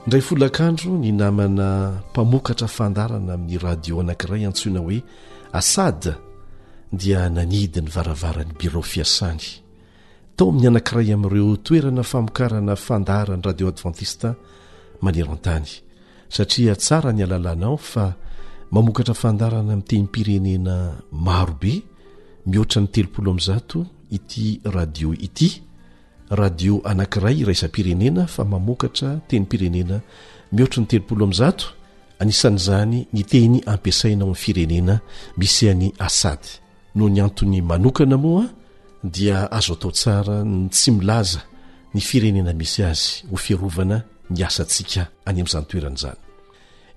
indray 0.07 0.23
folakandro 0.29 0.91
ny 1.03 1.11
namana 1.21 1.67
mpamokatra 2.11 2.69
fandarana 2.77 3.31
amin'i 3.37 3.59
radio 3.67 3.95
anankiray 4.03 4.43
antsoina 4.49 4.81
hoe 4.85 4.99
asada 5.61 6.13
dia 7.01 7.21
nanidi 7.37 7.81
ny 7.85 7.91
varavarani 7.95 8.53
bire 8.59 8.81
fiasany 8.93 9.45
tao 10.37 10.47
amin'ny 10.51 10.69
anankiray 10.73 11.09
amin'ireo 11.15 11.55
toerana 11.67 12.03
famokarana 12.13 12.75
fandarany 12.87 13.43
radio 13.49 13.69
advantista 13.69 14.31
esaiarany 16.39 17.23
alalanaofa 17.23 18.15
aoatrafadana 18.77 19.81
teny 19.89 20.07
-pirenena 20.07 20.77
marobe 21.13 21.83
mihoatra 22.47 22.81
ny 22.83 22.89
teoolo 22.93 23.39
zat 23.39 23.71
ity 24.11 24.61
radio 24.65 25.11
ityradio 25.27 26.81
anakiray 26.85 27.37
iraisa-pirenena 27.43 28.27
fa 28.27 28.45
mamokatra 28.45 29.21
tenypirenenamihoatra 29.29 30.81
ny 30.81 30.87
teoozt 30.87 31.61
ansan'zany 32.25 32.99
ny 33.13 33.23
teny 33.31 33.61
ampisainao 33.67 34.29
ny 34.31 34.35
firenena 34.35 34.95
misy 35.39 35.69
any 35.71 35.93
asady 36.07 36.49
no 36.95 37.09
ny 37.09 37.21
ato'ny 37.27 37.59
anona 37.75 38.17
oa 38.33 38.45
dia 39.15 39.39
azo 39.57 39.73
atao 39.75 39.93
sara 40.03 40.37
tsy 40.73 40.91
milaza 40.91 41.41
ny 41.95 42.01
firenena 42.01 42.53
misy 42.61 42.81
azy 42.91 43.09
ho 43.31 43.37
firovana 43.37 43.99
ny 44.33 44.43
asatsika 44.49 45.05
any 45.29 45.41
ami'zany 45.43 45.67
toeran'zany 45.71 46.21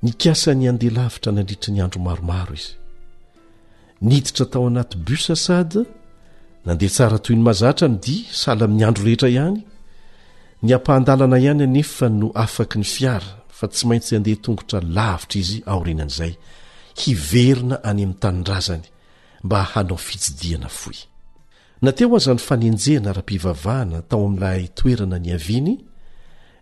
nykasany 0.08 0.66
andeha 0.72 0.96
lavitra 0.98 1.32
nandritra 1.38 1.70
ny 1.74 1.80
andro 1.86 2.00
maromaro 2.08 2.54
izy 2.60 2.74
niditra 4.08 4.46
tao 4.52 4.64
anaty 4.72 4.96
bus 5.06 5.24
sady 5.48 5.82
nandeha 6.66 6.94
tsara 6.96 7.18
toy 7.26 7.36
ny 7.38 7.42
mazatra 7.48 7.88
n'di 7.96 8.16
sahala 8.42 8.64
amin'ny 8.68 8.84
andro 8.88 9.04
rehetra 9.08 9.30
ihany 9.36 9.60
ny 10.66 10.70
ampahandalana 10.78 11.38
ihany 11.46 11.62
anefa 11.68 12.06
no 12.20 12.28
afaky 12.46 12.78
ny 12.82 12.88
fiara 12.96 13.32
fa 13.58 13.66
tsy 13.74 13.84
maintsy 13.90 14.12
andeha 14.18 14.44
tongotra 14.46 14.80
lavitra 14.98 15.38
izy 15.44 15.58
aorinan'izay 15.74 16.34
hiverina 17.02 17.76
any 17.90 18.02
amin'ny 18.06 18.20
tanindrazany 18.24 18.88
mba 19.46 19.58
hanao 19.72 20.00
fijidiana 20.08 20.70
foy 20.82 20.98
na 21.84 21.90
teo 21.98 22.08
ho 22.12 22.16
azany 22.22 22.42
fanenjehana 22.50 23.10
rahampivavahana 23.18 23.98
tao 24.10 24.22
amin'ilay 24.28 24.62
toerana 24.78 25.18
ny 25.26 25.30
aviany 25.40 25.76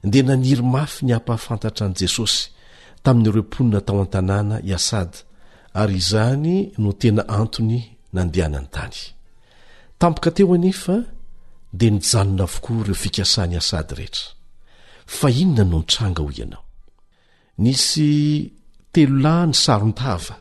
dia 0.03 0.23
naniry 0.23 0.61
mafy 0.61 1.05
ny 1.05 1.13
hampahafantatra 1.15 1.85
an'i 1.87 1.97
jesosy 2.03 2.49
tamin'ny 3.03 3.29
ireomponina 3.29 3.79
tao 3.87 4.01
an-tanàna 4.03 4.55
iasada 4.71 5.17
ary 5.81 5.95
izany 6.03 6.71
no 6.77 6.91
tena 7.01 7.23
antony 7.39 7.79
nandehanany 8.13 8.67
tany 8.75 8.97
tampoka 9.99 10.31
teo 10.35 10.53
anefa 10.53 10.95
dia 11.79 11.89
nijanona 11.91 12.43
avokoa 12.47 12.77
ireo 12.83 12.95
fikasany 13.03 13.55
asady 13.61 13.93
rehetra 13.97 14.27
fa 15.17 15.29
inona 15.41 15.63
no 15.69 15.77
nitranga 15.81 16.21
hoy 16.23 16.35
ianao 16.39 16.63
nisy 17.63 18.09
telolahy 18.93 19.47
ny 19.49 19.53
sarontava 19.63 20.35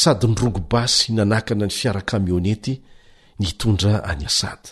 sady 0.00 0.26
nyrongo-basy 0.28 1.12
nanakana 1.14 1.66
ny 1.66 1.70
fiara-kamionety 1.78 2.74
ny 3.38 3.46
itondra 3.50 3.94
any 4.10 4.26
asada 4.30 4.70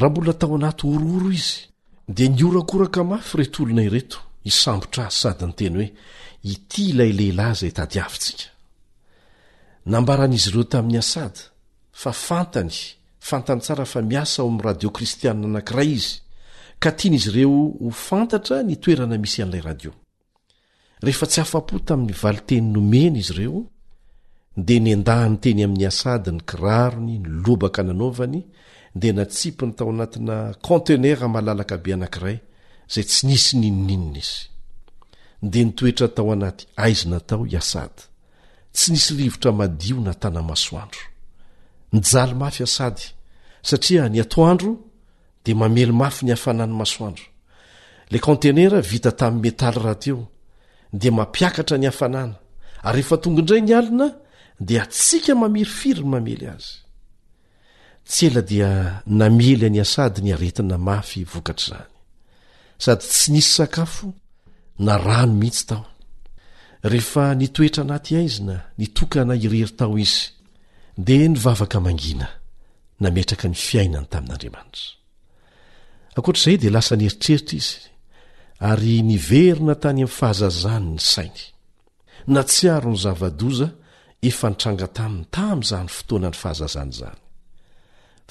raha 0.00 0.10
mbola 0.10 0.32
tao 0.40 0.54
anaty 0.56 0.82
orooro 0.86 1.30
izy 1.40 1.67
dia 2.08 2.28
niorakoraka 2.28 3.04
mafy 3.04 3.36
reto 3.36 3.62
olona 3.62 3.82
ireto 3.82 4.18
hisambotra 4.44 5.06
azy 5.06 5.18
sady 5.22 5.44
nyteny 5.46 5.76
hoe 5.78 5.88
ity 6.52 6.82
ilay 6.90 7.12
lehilahy 7.18 7.54
zay 7.60 7.72
tady 7.76 7.98
avintsika 8.00 8.48
nambaran'izy 9.92 10.48
ireo 10.50 10.64
tamin'ny 10.72 10.98
asada 11.02 11.40
fa 12.00 12.10
fantany 12.26 12.74
fantany 13.28 13.60
tsara 13.64 13.84
fa 13.92 14.00
miasa 14.10 14.36
ao 14.42 14.48
amin'y 14.48 14.64
radio 14.68 14.88
kristiaa 14.96 15.34
anankiray 15.36 15.90
izy 15.98 16.10
ka 16.82 16.90
tianyizy 16.98 17.28
ireo 17.34 17.56
ho 17.82 17.90
fantatra 18.08 18.56
nitoerana 18.62 19.16
misy 19.22 19.38
an'ilay 19.42 19.62
radio 19.70 19.90
rehefa 21.04 21.26
tsy 21.30 21.40
hafa-po 21.42 21.74
tamin'ny 21.88 22.14
vali 22.22 22.40
teny 22.48 22.66
nomena 22.74 23.18
izy 23.22 23.32
ireo 23.36 23.60
dia 24.66 24.80
niandahany 24.80 25.36
teny 25.44 25.60
amin'ny 25.66 25.86
asady 25.92 26.30
ny 26.36 26.40
kirarony 26.48 27.14
nylobaka 27.22 27.80
nanaovany 27.88 28.40
de 28.94 29.10
natsipiny 29.12 29.72
tao 29.74 29.90
anatina 29.90 30.52
contenera 30.62 31.28
malalaka 31.28 31.76
be 31.82 31.90
anankiray 31.94 32.38
zay 32.92 33.04
tsy 33.08 33.22
nisy 33.26 33.54
ninininna 33.60 34.18
izy 34.22 34.38
de 35.50 35.58
nytoetra 35.64 36.08
tao 36.16 36.30
anaty 36.34 36.64
aizina 36.82 37.18
tao 37.28 37.42
iasady 37.54 38.00
tsy 38.74 38.86
nisy 38.92 39.10
rivotra 39.18 39.52
madio 39.60 39.96
na 40.06 40.12
tana 40.22 40.42
masoandro 40.48 41.04
ny 41.92 42.00
jaly 42.10 42.34
mafy 42.42 42.62
asady 42.68 43.02
satria 43.68 44.02
ny 44.12 44.18
atoandro 44.24 44.70
de 45.44 45.52
mamely 45.60 45.92
mafy 46.00 46.22
ny 46.26 46.32
afanana 46.36 46.74
masoandro 46.80 47.24
la 48.10 48.18
contenera 48.26 48.80
vita 48.90 49.12
tamin'ny 49.18 49.42
metaly 49.42 49.78
rahateo 49.84 50.18
de 51.00 51.08
mampiakatra 51.16 51.76
ny 51.78 51.86
hafanana 51.90 52.34
ary 52.88 53.00
efa 53.00 53.16
tongoindray 53.22 53.60
ny 53.68 53.72
alina 53.78 54.06
de 54.66 54.74
atsika 54.84 55.32
mamiryfiryny 55.42 56.08
mamely 56.12 56.46
azy 56.54 56.74
tsy 58.08 58.26
ela 58.32 58.42
dia 58.52 58.72
namely 59.06 59.56
ny 59.70 59.80
asady 59.84 60.20
ny 60.24 60.30
aretina 60.36 60.78
mafy 60.88 61.20
vokatr' 61.32 61.64
izany 61.64 61.84
sady 62.80 63.04
tsy 63.04 63.32
nisy 63.32 63.52
sakafo 63.58 64.06
na 64.86 64.94
rano 65.06 65.34
mihitsy 65.40 65.64
tao 65.70 65.86
rehefa 66.90 67.24
nitoetra 67.40 67.82
anaty 67.84 68.12
aizina 68.20 68.56
nitokana 68.78 69.34
irery 69.44 69.60
tao 69.80 69.94
izy 70.04 70.24
dia 71.06 71.28
nyvavaka 71.32 71.78
mangina 71.86 72.28
nametraka 73.02 73.46
ny 73.52 73.56
fiainany 73.66 74.06
tamin'andriamanitra 74.12 74.86
ankoatr'izay 76.16 76.56
dia 76.62 76.72
lasa 76.76 76.92
nyeritreritra 76.96 77.54
izy 77.60 77.76
ary 78.70 78.94
niverina 79.10 79.74
tany 79.82 80.00
amin'ny 80.02 80.16
fahazazany 80.18 80.90
ny 80.94 80.98
sainy 81.12 81.42
na 82.34 82.40
tsi 82.48 82.64
aro 82.76 82.90
ny 82.94 83.00
zavadoza 83.04 83.68
efa 84.30 84.46
nitranga 84.52 84.86
taminy 84.96 85.24
tamy 85.36 85.60
izany 85.66 85.88
fotoanany 85.96 86.36
fahazazany 86.42 86.92
izany 86.96 87.18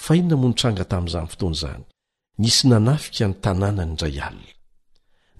fa 0.04 0.14
inona 0.22 0.36
monitranga 0.44 0.84
tamin'izany 0.92 1.28
fotoanyizany 1.34 1.84
nisy 2.44 2.62
nanafika 2.72 3.24
ny 3.30 3.36
tanànany 3.46 3.92
indray 3.94 4.18
alina 4.28 4.54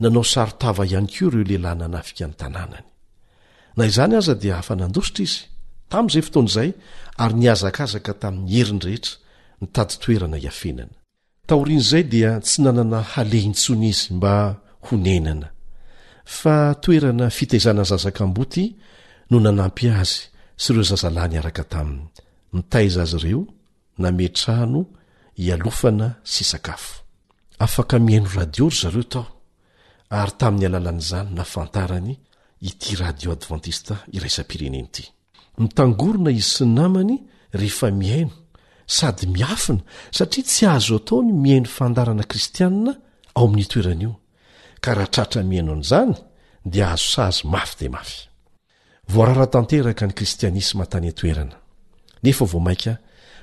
nanao 0.02 0.26
sarotava 0.34 0.84
ihany 0.92 1.08
ko 1.16 1.22
ireo 1.28 1.46
lehilahy 1.50 1.78
nanafika 1.82 2.24
ny 2.30 2.34
tanànany 2.42 2.88
na 3.78 3.84
izany 3.92 4.14
aza 4.20 4.34
dia 4.44 4.56
afa 4.62 4.74
nandositra 4.82 5.22
izy 5.28 5.38
tam'izay 5.92 6.24
fotoana 6.28 6.50
izay 6.52 6.70
ary 7.24 7.36
niazakazaka 7.42 8.12
tamin'ny 8.22 8.52
heriny 8.56 8.82
rehetra 8.86 9.14
nitady 9.62 9.94
toerana 10.04 10.38
hiafenana 10.44 10.96
taorian' 11.50 11.88
zay 11.92 12.04
dia 12.14 12.32
tsy 12.46 12.58
nanana 12.66 13.00
halehintsony 13.14 13.86
izy 13.94 14.04
mba 14.18 14.34
honenana 14.88 15.48
fa 16.40 16.56
toerana 16.84 17.26
fitaizana 17.38 17.84
zazaka 17.92 18.24
m-boty 18.30 18.64
no 19.32 19.38
nanampy 19.46 19.86
azy 20.02 20.16
sy 20.64 20.68
ireo 20.72 20.86
zazala 20.92 21.24
ny 21.32 21.36
araka 21.42 21.64
tami'ny 21.76 22.02
mitaiza 22.56 23.02
azy 23.06 23.18
ireo 23.24 23.42
nametrano 24.04 24.86
ialofana 25.46 26.08
sy 26.34 26.44
sakafo 26.52 26.94
afaka 27.66 27.96
mihaino 28.06 28.30
radio 28.40 28.66
ry 28.72 28.76
zareo 28.82 29.04
tao 29.14 29.26
ary 30.20 30.32
tamin'ny 30.42 30.66
alalan'izany 30.70 31.30
na 31.38 31.44
fantarany 31.54 32.14
ity 32.70 32.92
radiô 33.02 33.30
advantista 33.38 33.96
iraisam-pireneny 34.18 34.86
ity 34.88 35.04
mitangorona 35.62 36.32
izy 36.40 36.52
sy 36.56 36.66
namany 36.78 37.16
rehefa 37.60 37.88
mihaino 38.00 38.32
sady 38.98 39.24
miafina 39.36 39.80
satria 40.18 40.44
tsy 40.48 40.64
ahazo 40.70 40.96
ataony 41.02 41.30
mihaino 41.44 41.70
fandarana 41.78 42.24
kristianina 42.32 42.92
ao 43.38 43.46
amin'ny 43.48 43.66
toerana 43.72 44.02
io 44.06 44.14
ka 44.84 44.92
raha 44.98 45.08
tratra 45.14 45.42
mihaino 45.50 45.72
an'izany 45.76 46.14
dia 46.72 46.86
ahazo 46.88 47.04
saazo 47.16 47.42
mafy 47.54 47.76
de 47.80 47.88
mafy 47.90 48.18
nefa 52.24 52.46
vao 52.46 52.60
mainka 52.60 52.98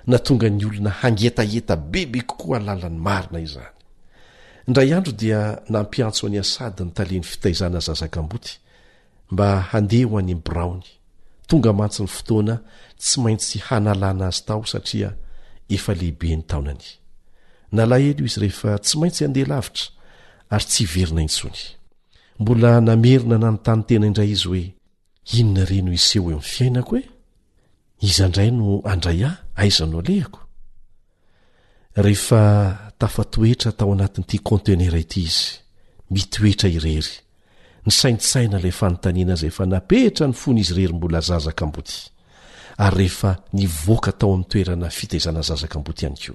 na 0.07 0.19
tonga 0.19 0.49
ny 0.51 0.65
olona 0.67 0.91
hangetaheta 0.91 1.77
bebe 1.77 2.21
kokoa 2.21 2.57
alalany 2.59 2.99
marina 2.99 3.41
izany 3.41 3.73
indray 4.67 4.93
andro 4.95 5.13
dia 5.13 5.59
nampiantso 5.69 6.27
any 6.27 6.39
asady 6.39 6.85
ny 6.85 6.91
taleny 6.97 7.23
fitaizana 7.31 7.79
zazakam-boty 7.81 8.59
mba 9.31 9.47
handeha 9.71 10.09
ho 10.09 10.19
an'nym 10.19 10.41
braony 10.47 10.85
tonga 11.47 11.73
mantsy 11.73 12.03
ny 12.03 12.09
fotoana 12.09 12.57
tsy 12.99 13.17
maintsy 13.21 13.57
hanalàna 13.67 14.27
azy 14.29 14.43
tao 14.47 14.65
satria 14.65 15.11
efa 15.69 15.93
lehibe 15.99 16.37
ny 16.37 16.43
taonany 16.51 16.85
nalahely 17.73 18.15
io 18.19 18.25
izy 18.27 18.41
rehefa 18.43 18.79
tsy 18.79 18.95
maintsy 18.99 19.25
handeha 19.25 19.47
lavitra 19.53 19.87
ary 20.53 20.65
tsy 20.71 20.81
iverina 20.85 21.23
intsony 21.29 21.61
mbola 22.41 22.81
namerina 22.81 23.37
na 23.39 23.51
ny 23.55 23.59
tany 23.65 23.83
tena 23.89 24.07
indray 24.07 24.31
izy 24.37 24.49
hoe 24.49 24.65
inona 25.39 25.65
reno 25.71 25.93
iseho 25.99 26.31
e 26.33 26.37
ny 26.37 26.41
fiainako 26.53 26.97
e 27.01 27.05
iz 28.03 28.19
ndray 28.21 28.51
no 28.51 28.81
andray 28.85 29.23
ah 29.25 29.37
aiza 29.55 29.87
no 29.87 29.99
alehako 30.03 30.41
rehefa 31.97 32.43
tafa 32.99 33.25
toetra 33.25 33.73
tao 33.73 33.93
anatin'n'ity 33.95 34.39
contenera 34.43 34.99
ity 34.99 35.23
izy 35.23 35.45
mitoetra 36.11 36.69
irery 36.69 37.11
ny 37.87 37.93
saintsaina 37.93 38.59
lay 38.59 38.73
fanontaniana 38.73 39.37
zay 39.37 39.51
fa 39.53 39.67
napeitra 39.67 40.27
ny 40.29 40.33
fony 40.35 40.61
izy 40.61 40.75
rery 40.75 40.93
mbola 40.97 41.21
zazakam-boty 41.21 41.99
ary 42.83 42.97
rehefa 42.97 43.39
nivoaka 43.53 44.13
tao 44.19 44.35
ami'ny 44.35 44.49
toerana 44.51 44.91
fitezana 44.91 45.43
zazakam-boty 45.43 46.07
any 46.11 46.17
ko 46.27 46.35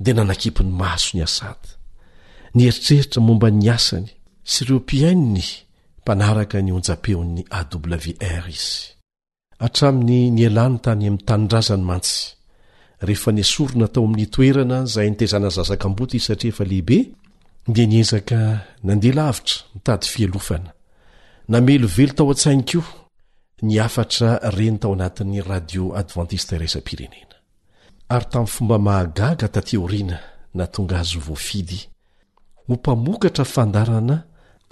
de 0.00 0.10
nanakipi 0.12 0.64
ny 0.64 0.70
maso 0.72 1.16
ny 1.16 1.22
asady 1.24 1.68
ny 2.54 2.64
heritreritra 2.64 3.20
momba 3.22 3.50
ny 3.50 3.68
asany 3.68 4.08
sy 4.44 4.64
reo 4.64 4.78
mpiainny 4.80 5.44
mpanaraka 6.00 6.62
ny 6.64 6.72
onja-peon'ny 6.72 7.44
awr 7.52 8.48
izy 8.48 8.93
atraminy 9.64 10.20
nialany 10.38 10.78
tany 10.84 11.04
amin'nytanindrazany 11.08 11.84
mantsy 11.90 12.16
rehefa 13.06 13.30
niasorina 13.36 13.86
tao 13.94 14.04
amin'ny 14.08 14.26
toerana 14.34 14.78
izay 14.88 15.08
nitezana 15.12 15.48
zazakam-boty 15.58 16.16
iy 16.20 16.24
satria 16.28 16.52
fa 16.58 16.64
lehibe 16.70 16.98
dia 17.74 17.86
niezaka 17.92 18.38
nandehalavitra 18.88 19.56
mitady 19.74 20.06
fialofana 20.14 20.70
namelovelo 21.52 22.12
tao 22.18 22.26
an-tsainykio 22.32 22.82
niafatra 23.68 24.30
reny 24.56 24.76
tao 24.82 24.92
anatin'ny 24.96 25.38
radio 25.52 25.84
advantisteresampirenena 26.00 27.36
ary 28.14 28.26
tamin'ny 28.32 28.52
fomba 28.54 28.76
mahagaga 28.86 29.46
tateoriana 29.56 30.18
na 30.58 30.64
tonga 30.74 30.96
azovoafidy 31.02 31.78
hompamokatra 32.68 33.44
fandarana 33.54 34.16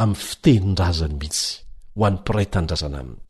amin'ny 0.02 0.20
fitenydrazany 0.26 1.14
mihitsy 1.20 1.44
ho 1.96 2.00
an'ny 2.07 2.18
pirèy 2.26 2.48
tandrazana 2.55 2.98
aminy 3.02 3.20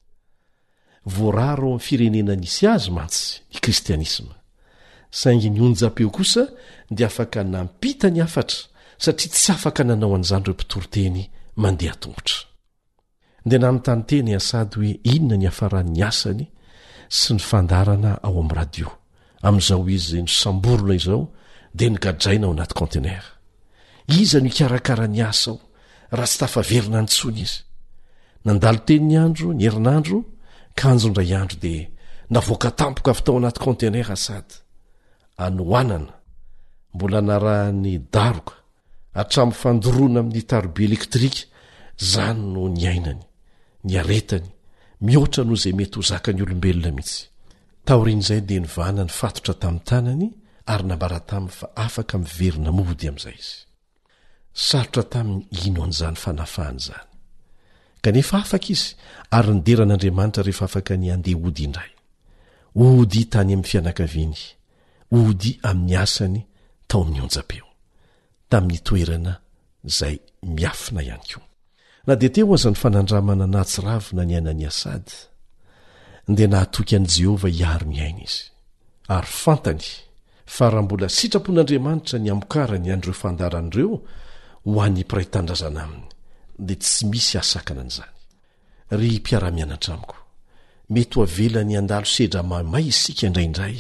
voarara 1.04 1.62
ao 1.62 1.68
ami'ny 1.72 1.80
firenena 1.80 2.34
nisy 2.34 2.66
azy 2.66 2.90
mantsy 2.90 3.40
i 3.50 3.58
kristianisma 3.60 4.34
saingy 5.10 5.50
ny 5.50 5.60
onja-peo 5.66 6.10
kosa 6.10 6.44
dia 6.90 7.06
afaka 7.06 7.42
nampita 7.44 8.08
ny 8.10 8.20
afatra 8.22 8.56
satria 8.98 9.30
tsy 9.32 9.52
afaka 9.52 9.82
nanao 9.84 10.14
an'izany 10.14 10.44
reo 10.46 10.54
mpitoroteny 10.54 11.28
mandeha 11.56 11.94
tomgotra 11.98 12.38
dia 13.44 13.58
naminy 13.58 13.82
tany 13.82 14.02
tena 14.06 14.30
iasady 14.30 14.74
hoe 14.86 14.98
inona 15.14 15.36
ny 15.36 15.46
afaran'ny 15.46 16.02
asany 16.10 16.46
sy 17.08 17.34
ny 17.34 17.40
fandarana 17.50 18.12
ao 18.22 18.38
amin'ny 18.38 18.54
radio 18.54 18.88
amin'izao 19.42 19.88
izy 19.90 20.10
zay 20.10 20.22
ny 20.22 20.28
samborona 20.30 20.94
izao 20.94 21.24
dia 21.74 21.90
nigadraina 21.90 22.46
ao 22.46 22.52
anaty 22.54 22.74
contenera 22.78 23.28
iza 24.08 24.38
no 24.40 24.46
ikarakara 24.46 25.06
ny 25.10 25.18
asa 25.22 25.50
aho 25.50 25.60
raha 26.14 26.26
tsy 26.30 26.38
tafaverina 26.38 27.00
ny 27.02 27.06
tsony 27.10 27.40
izy 27.42 27.58
nandalo 28.44 28.78
teniny 28.86 29.16
andro 29.18 29.50
ny 29.52 29.64
herinandro 29.66 30.20
kanjo 30.80 31.08
ndray 31.10 31.32
andro 31.40 31.58
de 31.64 31.74
navoaka 32.34 32.70
tampoka 32.78 33.10
avy 33.12 33.22
tao 33.24 33.36
anaty 33.38 33.60
contenera 33.66 34.16
sady 34.26 34.54
anooanana 35.44 36.14
mbola 36.94 37.18
narahany 37.28 37.92
daroka 38.14 38.54
hatram'y 39.16 39.54
fandoroana 39.60 40.18
amin'ny 40.22 40.42
tarbia 40.50 40.86
elektrika 40.88 41.40
zany 42.12 42.40
no 42.54 42.62
ny 42.74 42.82
ainany 42.92 43.22
ny 43.86 43.92
aretany 44.00 44.48
mihoatra 45.06 45.42
noho 45.44 45.56
izay 45.58 45.74
mety 45.78 45.96
ho 45.98 46.02
zaka 46.10 46.30
ny 46.32 46.40
olombelona 46.44 46.90
mihitsy 46.96 47.22
taorian' 47.86 48.22
izay 48.24 48.40
de 48.48 48.54
nyvana 48.64 49.02
ny 49.06 49.12
fatotra 49.20 49.54
tamin'ny 49.62 49.84
tanany 49.90 50.26
ary 50.72 50.84
nambarataminy 50.88 51.52
fa 51.58 51.66
afaka 51.86 52.14
miverina 52.24 52.70
mody 52.78 53.06
amin'izay 53.10 53.36
izy 53.42 53.56
sarotra 54.66 55.04
tami'ny 55.12 55.40
ino 55.68 55.80
an'izany 55.86 56.16
fanafahany 56.24 56.80
izany 56.82 57.08
kanefa 58.04 58.36
afaka 58.44 58.68
izy 58.74 58.86
ary 59.36 59.50
nideran'andriamanitra 59.56 60.42
rehefa 60.48 60.64
afaka 60.70 60.92
ny 61.02 61.08
andehahody 61.16 61.60
indray 61.68 61.92
ody 62.86 63.22
tany 63.32 63.52
amin'ny 63.54 63.68
fianakaviany 63.70 64.40
ody 65.18 65.50
amin'ny 65.70 65.94
asany 66.02 66.40
tao 66.90 67.02
mionjapeo 67.12 67.66
tamin'ny 68.50 68.78
toerana 68.86 69.32
izay 69.90 70.16
miafina 70.56 71.00
ihany 71.08 71.24
koa 71.30 71.46
na 72.06 72.12
dia 72.20 72.30
teo 72.34 72.44
o 72.50 72.54
azany 72.58 72.74
fanandramana 72.82 73.46
nahtsyravina 73.54 74.22
ny 74.28 74.34
anany 74.40 74.64
asady 74.72 75.14
ndia 76.30 76.48
nahatoky 76.52 76.92
an'i 76.98 77.08
jehovah 77.16 77.52
hiaro 77.58 77.86
nyhaina 77.92 78.20
izy 78.28 78.40
ary 79.16 79.30
fantany 79.44 79.84
fa 80.54 80.64
raha 80.72 80.82
mbola 80.86 81.06
sitrapon'andriamanitra 81.18 82.16
ny 82.24 82.28
amokarany 82.34 82.86
an'ireo 82.94 83.14
fandaran'ireo 83.22 83.94
ho 84.68 84.78
an'ny 84.86 85.02
piraytandrazana 85.10 85.80
aminy 85.86 86.08
di 86.58 86.74
tsy 86.80 87.06
misy 87.10 87.38
asakana 87.40 87.80
an'izany 87.82 88.12
ry 88.98 89.08
mpiara-mianatra 89.20 89.94
amiko 89.96 90.16
mety 90.92 91.14
ho 91.18 91.22
avelany 91.26 91.74
an-dalo 91.80 92.06
sedra 92.14 92.42
mamay 92.50 92.84
isika 92.92 93.26
indraindray 93.26 93.78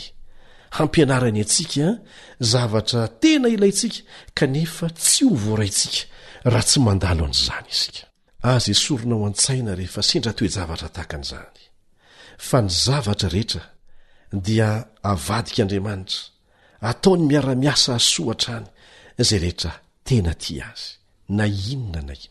hampianarany 0.76 1.40
atsika 1.44 1.86
ah, 1.88 1.96
zavatra 2.52 3.02
tena 3.20 3.48
ilayntsika 3.54 3.98
kanefa 4.38 4.86
tsy 5.00 5.24
ho 5.28 5.34
voraintsika 5.44 5.98
raha 6.52 6.64
tsy 6.68 6.78
mandalo 6.86 7.22
an'izany 7.28 7.68
isika 7.76 8.04
azy 8.52 8.72
sorona 8.84 9.14
ao 9.16 9.26
an-tsaina 9.30 9.70
rehefa 9.80 10.02
sendra 10.10 10.32
toe 10.38 10.48
javatra 10.56 10.88
tahaka 10.94 11.14
an'izany 11.18 11.60
fa 12.46 12.58
ny 12.64 12.68
zavatra 12.84 13.28
rehetra 13.34 13.64
dia 14.46 14.70
avadika 15.12 15.60
andriamanitra 15.64 16.20
ataony 16.88 17.22
miara-miasa 17.28 17.90
asoatra 18.00 18.54
any 18.58 18.68
zay 19.28 19.40
rehetra 19.44 19.72
tena 20.08 20.32
ty 20.42 20.54
azy 20.70 20.90
na 21.36 21.44
inona 21.72 22.00
anayy 22.02 22.24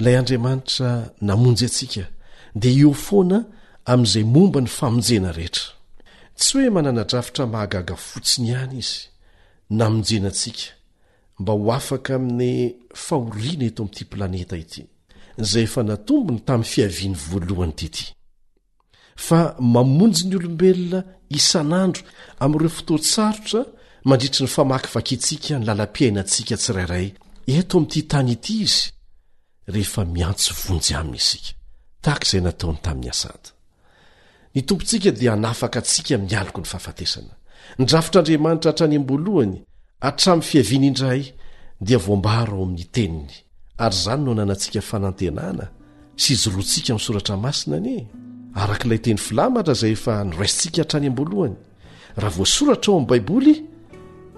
ilay 0.00 0.16
andriamanitra 0.20 0.90
namonjy 1.28 1.64
atsika 1.70 2.04
dia 2.60 2.74
eo 2.82 2.92
foana 3.06 3.38
amin'izay 3.92 4.24
momba 4.34 4.58
ny 4.62 4.70
famonjena 4.78 5.30
rehetra 5.38 5.68
tsy 6.38 6.52
hoe 6.54 6.70
mananadrafitra 6.74 7.44
mahagaga 7.54 7.94
fotsiny 8.08 8.48
ihany 8.52 8.76
izy 8.82 9.00
namonjenantsika 9.78 10.64
mba 11.40 11.52
ho 11.58 11.64
afaka 11.78 12.10
amin'ny 12.18 12.54
fahoriana 13.06 13.64
eto 13.70 13.80
amin'ity 13.82 14.04
planeta 14.12 14.54
ity 14.64 14.80
izay 15.42 15.64
efa 15.68 15.80
natombony 15.90 16.40
tamin'ny 16.48 16.70
fihaviany 16.72 17.16
voalohany 17.28 17.72
ityty 17.76 18.04
fa 19.26 19.38
mamonjy 19.74 20.22
ny 20.28 20.34
olombelona 20.40 21.00
isan'andro 21.38 22.02
amin'ireo 22.42 22.72
fotoa 22.78 23.00
tsarotra 23.06 23.60
mandritry 24.08 24.42
ny 24.44 24.50
famakyvakitsika 24.56 25.52
ny 25.58 25.64
lalam-piaina 25.66 26.18
antsika 26.24 26.56
tsirairay 26.62 27.06
eto 27.58 27.74
amin'ity 27.78 28.00
tany 28.10 28.32
ity 28.36 28.54
izy 28.66 28.84
ehemantso 29.68 30.74
njy 32.94 33.12
i 34.54 34.62
tompontsika 34.62 35.10
dia 35.10 35.36
nafaka 35.36 35.78
antsika 35.78 36.18
mialoko 36.18 36.60
ny 36.60 36.66
fahafatesana 36.66 37.34
nirafitr'andriamanitra 37.78 38.68
hatrany 38.70 38.96
amboalohany 38.96 39.60
atramin'ny 40.02 40.42
fiaviana 40.42 40.86
indray 40.86 41.24
dia 41.80 41.98
voambara 41.98 42.52
ao 42.52 42.62
amin'ny 42.64 42.84
teniny 42.92 43.30
ary 43.78 43.94
izany 43.96 44.24
no 44.24 44.32
ananantsika 44.32 44.80
fanantenana 44.80 45.68
s 46.16 46.30
izy 46.30 46.50
roantsika 46.50 46.92
min'ny 46.92 47.04
soratra 47.06 47.36
masina 47.36 47.76
anie 47.76 48.06
arakailay 48.54 48.98
teny 48.98 49.18
filamatra 49.18 49.74
zay 49.74 49.92
efa 49.92 50.24
noraisintsika 50.24 50.82
hatrany 50.82 51.06
amboalohany 51.06 51.56
raha 52.16 52.36
voasoratra 52.36 52.92
ao 52.92 52.96
amin'ny 52.98 53.08
baiboly 53.08 53.54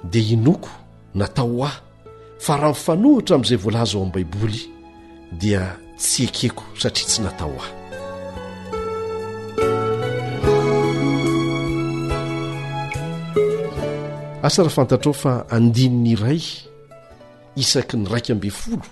dia 0.04 0.22
inoko 0.34 0.70
natao 1.14 1.64
ahy 1.66 1.76
fa 2.38 2.56
raha 2.56 2.68
mifanohitra 2.68 3.34
amin'izay 3.36 3.58
voalaza 3.64 3.98
aoamin'ny 3.98 4.12
baiboly 4.14 4.73
dia 5.36 5.74
tsy 5.98 6.30
akeko 6.30 6.62
satria 6.78 7.08
tsy 7.10 7.20
natao 7.26 7.50
ahy 7.58 7.72
asa 14.46 14.62
raha 14.62 14.74
fantatra 14.78 15.10
o 15.10 15.14
fa 15.14 15.32
andininy 15.56 16.14
iray 16.14 16.42
isaky 17.58 17.96
ny 17.98 18.06
raika 18.10 18.32
amben 18.34 18.52
folo 18.60 18.82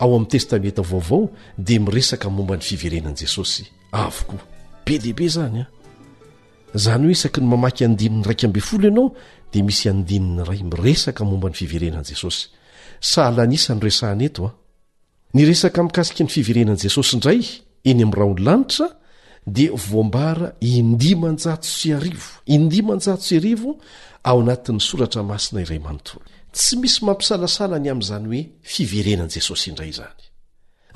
ao 0.00 0.10
amin'ny 0.16 0.28
testamenta 0.30 0.82
vaovao 0.84 1.30
dia 1.58 1.80
miresaka 1.80 2.28
momba 2.30 2.56
ny 2.56 2.64
fiverenan'i 2.68 3.20
jesosy 3.24 3.64
avokoa 4.02 4.42
be 4.86 4.98
lehibe 4.98 5.28
zany 5.28 5.60
a 5.64 5.64
ah. 5.66 5.70
zany 6.84 7.04
hoe 7.06 7.14
isaky 7.18 7.40
ny 7.40 7.46
mamaky 7.52 7.84
andinin'ny 7.86 8.24
raika 8.26 8.46
ambyn 8.46 8.62
folo 8.68 8.86
ianao 8.90 9.14
dia 9.52 9.64
misy 9.64 9.88
andininy 9.88 10.42
iray 10.42 10.62
miresaka 10.64 11.24
momba 11.24 11.48
ny 11.48 11.54
fiverenan'i 11.56 12.08
jesosy 12.12 12.48
sahalanisany 13.00 13.80
resahan 13.80 14.20
eto 14.20 14.44
a 14.44 14.46
ah. 14.50 14.56
ny 15.34 15.44
resaka 15.48 15.82
mikasika 15.84 16.24
ny 16.26 16.30
fiverenan'i 16.32 16.82
jesosy 16.84 17.16
indray 17.16 17.40
eny 17.90 18.02
amin'raha 18.04 18.30
ony 18.34 18.40
lanitra 18.46 18.86
dia 19.56 19.78
voambara 19.88 20.48
indimanjao 20.74 21.56
sy 21.74 21.92
arivo 21.96 22.28
indimanjaotsy 22.56 23.34
arivo 23.40 23.72
ao 24.30 24.36
anatin'ny 24.42 24.80
soratra 24.88 25.22
masina 25.30 25.60
iray 25.66 25.80
manontolo 25.86 26.24
tsy 26.56 26.72
misy 26.80 26.98
mampisalasalany 27.06 27.88
amin'izany 27.92 28.26
hoe 28.32 28.42
fiverenan'i 28.74 29.34
jesosy 29.38 29.70
indray 29.70 29.88
izany 29.94 30.22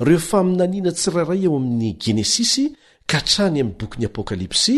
reo 0.07 0.21
fa 0.29 0.43
minaniana 0.49 0.91
tsirairay 0.97 1.41
eo 1.49 1.55
amin'ny 1.59 1.91
genesisy 2.03 2.65
ka 3.11 3.19
trany 3.31 3.57
amin'ny 3.63 3.73
bokyn'y 3.79 4.05
apokalipsi 4.11 4.77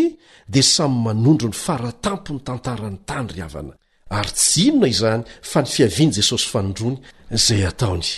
dia 0.54 0.64
samy 0.76 1.00
manondro 1.10 1.48
ny 1.52 1.58
faratampo 1.66 2.30
ny 2.36 2.42
tantarany 2.48 2.98
tany 3.10 3.28
ry 3.36 3.42
havana 3.46 3.74
ary 4.20 4.34
jinona 4.48 4.88
izany 4.96 5.22
fa 5.52 5.60
ny 5.62 5.68
fiaviany 5.76 6.14
jesosy 6.22 6.48
fanondrony 6.54 6.98
izay 7.38 7.64
ataony 7.72 8.10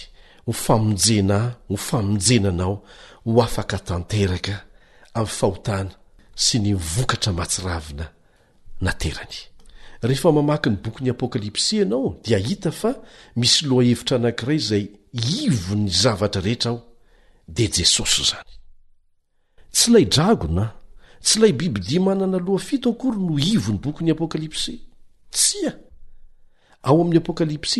hofamonjenaa 0.51 1.47
ho 1.69 1.75
famonjenanao 1.77 2.83
ho 3.25 3.41
afaka 3.43 3.77
tanteraka 3.87 4.55
am 5.17 5.25
fahotana 5.37 5.91
sy 6.43 6.59
ny 6.59 6.63
mivokatra 6.73 7.31
matsiravina 7.37 8.05
naterany 8.85 9.37
rehefa 10.07 10.29
mamaky 10.37 10.69
ny 10.73 10.77
bokyn'ny 10.83 11.09
apokalypsy 11.13 11.75
ianao 11.77 12.17
dia 12.25 12.37
hita 12.37 12.71
fa 12.71 12.91
misy 13.39 13.65
loa 13.65 13.83
hevitra 13.83 14.15
anankiray 14.17 14.55
izay 14.57 14.85
ivo 15.45 15.75
ny 15.75 15.89
zavatra 16.01 16.41
rehetra 16.45 16.69
aho 16.71 16.81
dia 17.55 17.67
jesosy 17.75 18.23
zany 18.29 18.51
tsy 19.73 19.87
ilay 19.91 20.05
dragona 20.05 20.65
tsy 21.23 21.35
ilay 21.39 21.53
bibidimanana 21.53 22.37
lohafito 22.47 22.89
akory 22.91 23.17
no 23.19 23.39
ivony 23.55 23.77
bokyny 23.83 24.11
apokalypsy 24.11 24.73
tsiaao' 25.31 27.09
pkalps 27.23 27.77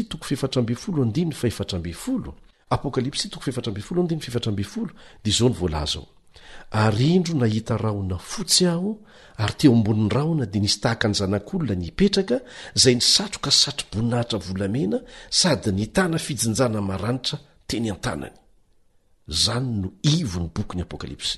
apokalipsi 2.72 3.30
toko 3.30 3.52
featrablo 3.52 4.08
deatrabo 4.08 4.88
dia 5.24 5.34
zao 5.38 5.50
ny 5.50 5.56
volazao 5.56 6.08
ary 6.72 7.08
indro 7.16 7.36
nahita 7.36 7.78
rahona 7.78 8.18
fotsy 8.32 8.66
aho 8.74 8.92
ary 9.44 9.56
teo 9.60 9.72
ambonin'ny 9.78 10.12
raona 10.16 10.46
dia 10.52 10.62
nisy 10.64 10.80
tahaka 10.84 11.06
ny 11.10 11.16
zanak'olona 11.20 11.76
nypetraka 11.82 12.36
zay 12.82 12.96
ny 12.96 13.02
satro 13.14 13.40
ka 13.46 13.52
satro 13.62 13.86
boninahitra 13.92 14.38
volamena 14.48 14.98
sady 15.40 15.70
ni 15.78 15.86
tana 15.96 16.18
fijinjana 16.26 16.80
maranitra 16.90 17.38
teny 17.70 17.90
an-tanany 17.94 18.38
zany 19.44 19.70
no 19.82 19.88
ivo 20.14 20.40
ny 20.44 20.50
bokyny 20.56 20.82
apokalipsi 20.88 21.38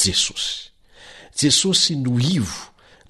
jesosy 0.00 0.54
jesosy 1.40 1.92
no 2.04 2.12
ivo 2.36 2.62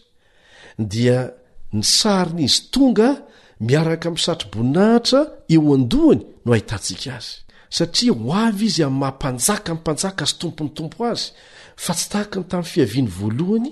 dia 0.78 1.30
ny 1.72 1.82
sarin'izy 1.82 2.62
tonga 2.72 3.08
miaraka 3.60 4.10
minsatro 4.12 4.48
boninahitra 4.54 5.20
eo 5.54 5.62
andohany 5.78 6.22
no 6.44 6.50
ahitantsika 6.54 7.10
azy 7.18 7.30
satria 7.78 8.12
ho 8.12 8.18
avy 8.46 8.64
izy 8.70 8.82
ami'ny 8.86 8.98
mahampanjaka 9.00 9.70
mpanjaka 9.78 10.22
azy 10.26 10.34
tompony 10.40 10.70
tompo 10.76 10.98
azy 11.12 11.24
fa 11.84 11.92
tsy 11.98 12.06
tahaka 12.12 12.36
ny 12.40 12.44
tamin'ny 12.50 12.70
fiaviany 12.72 13.08
voalohany 13.18 13.70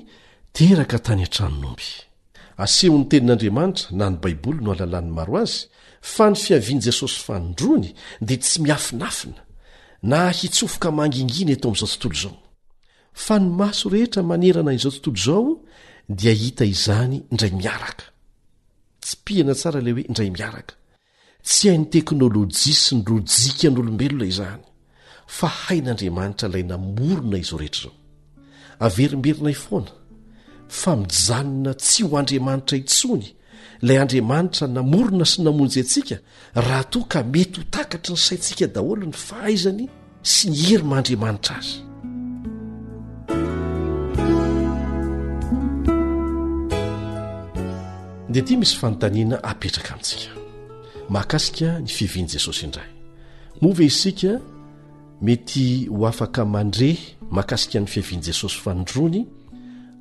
teraka 0.56 0.96
tany 1.06 1.22
an-tranonomby 1.26 1.88
asehon'ny 2.64 3.06
tenin'andriamanitra 3.10 3.88
nany 4.00 4.16
baiboly 4.22 4.58
no 4.64 4.70
alalan'ny 4.76 5.10
maro 5.16 5.34
azy 5.44 5.56
fa 6.14 6.24
ny 6.30 6.36
fiavian' 6.44 6.82
jesosy 6.86 7.16
faondrony 7.26 7.88
dia 8.26 8.38
tsy 8.38 8.56
miafinafina 8.64 9.38
na 10.10 10.22
hitsofoka 10.36 10.88
mangingina 10.98 11.52
eto 11.56 11.66
ami'izao 11.68 11.88
tontolo 12.00 12.16
izao 12.16 12.36
fa 13.24 13.34
ny 13.40 13.48
maso 13.60 13.84
rehetra 13.94 14.22
manerana 14.30 14.72
izao 14.76 14.92
tontolo 14.92 15.16
izao 15.20 15.46
dia 16.20 16.34
hita 16.42 16.64
izany 16.74 17.16
indray 17.32 17.52
miaraka 17.60 18.04
tsy 19.02 19.14
pihana 19.24 19.54
tsara 19.60 19.80
ley 19.84 19.92
hoe 19.96 20.04
indray 20.10 20.30
miaraka 20.36 20.74
tsy 21.46 21.64
hain'ny 21.70 21.88
teknôlôjia 21.94 22.76
sy 22.82 22.92
ny 22.98 23.02
rojika 23.10 23.66
n'olombelona 23.72 24.26
izany 24.34 24.62
fa 25.36 25.48
hain'andriamanitra 25.64 26.46
ilay 26.50 26.64
namorona 26.72 27.36
izao 27.44 27.58
rehetra 27.62 27.82
zao 27.90 27.94
averimberina 28.86 29.50
ifoana 29.56 29.92
fa 30.80 30.92
mijanona 31.02 31.72
tsy 31.84 32.00
ho 32.06 32.12
andriamanitra 32.20 32.76
itsony 32.82 33.26
lay 33.84 33.98
andriamanitra 34.00 34.66
namorona 34.72 35.26
sy 35.28 35.42
namonjy 35.44 35.82
antsika 35.84 36.16
raha 36.56 36.84
toa 36.92 37.06
ka 37.12 37.20
mety 37.34 37.60
ho 37.60 37.64
takatry 37.70 38.14
ny 38.14 38.20
saintsika 38.26 38.66
daholo 38.74 39.04
ny 39.08 39.16
fahaizany 39.28 39.84
sy 40.32 40.48
ny 40.50 40.56
hery 40.66 40.86
mandriamanitra 40.92 41.54
azy 41.60 41.74
dia 48.32 48.42
ti 48.46 48.54
misy 48.56 48.74
fanontaniana 48.80 49.36
hapetraka 49.48 49.90
amintsika 49.94 50.30
mahakasika 51.12 51.68
ny 51.84 51.88
fihevian' 51.96 52.32
jesosy 52.34 52.64
indray 52.66 52.90
movy 53.60 53.84
isika 53.92 54.32
mety 55.24 55.64
ho 55.92 56.06
afaka 56.10 56.42
mandre 56.54 56.90
mahakasika 57.36 57.76
ny 57.80 57.86
fihevian'i 57.94 58.26
jesosy 58.30 58.56
fanodrony 58.64 59.20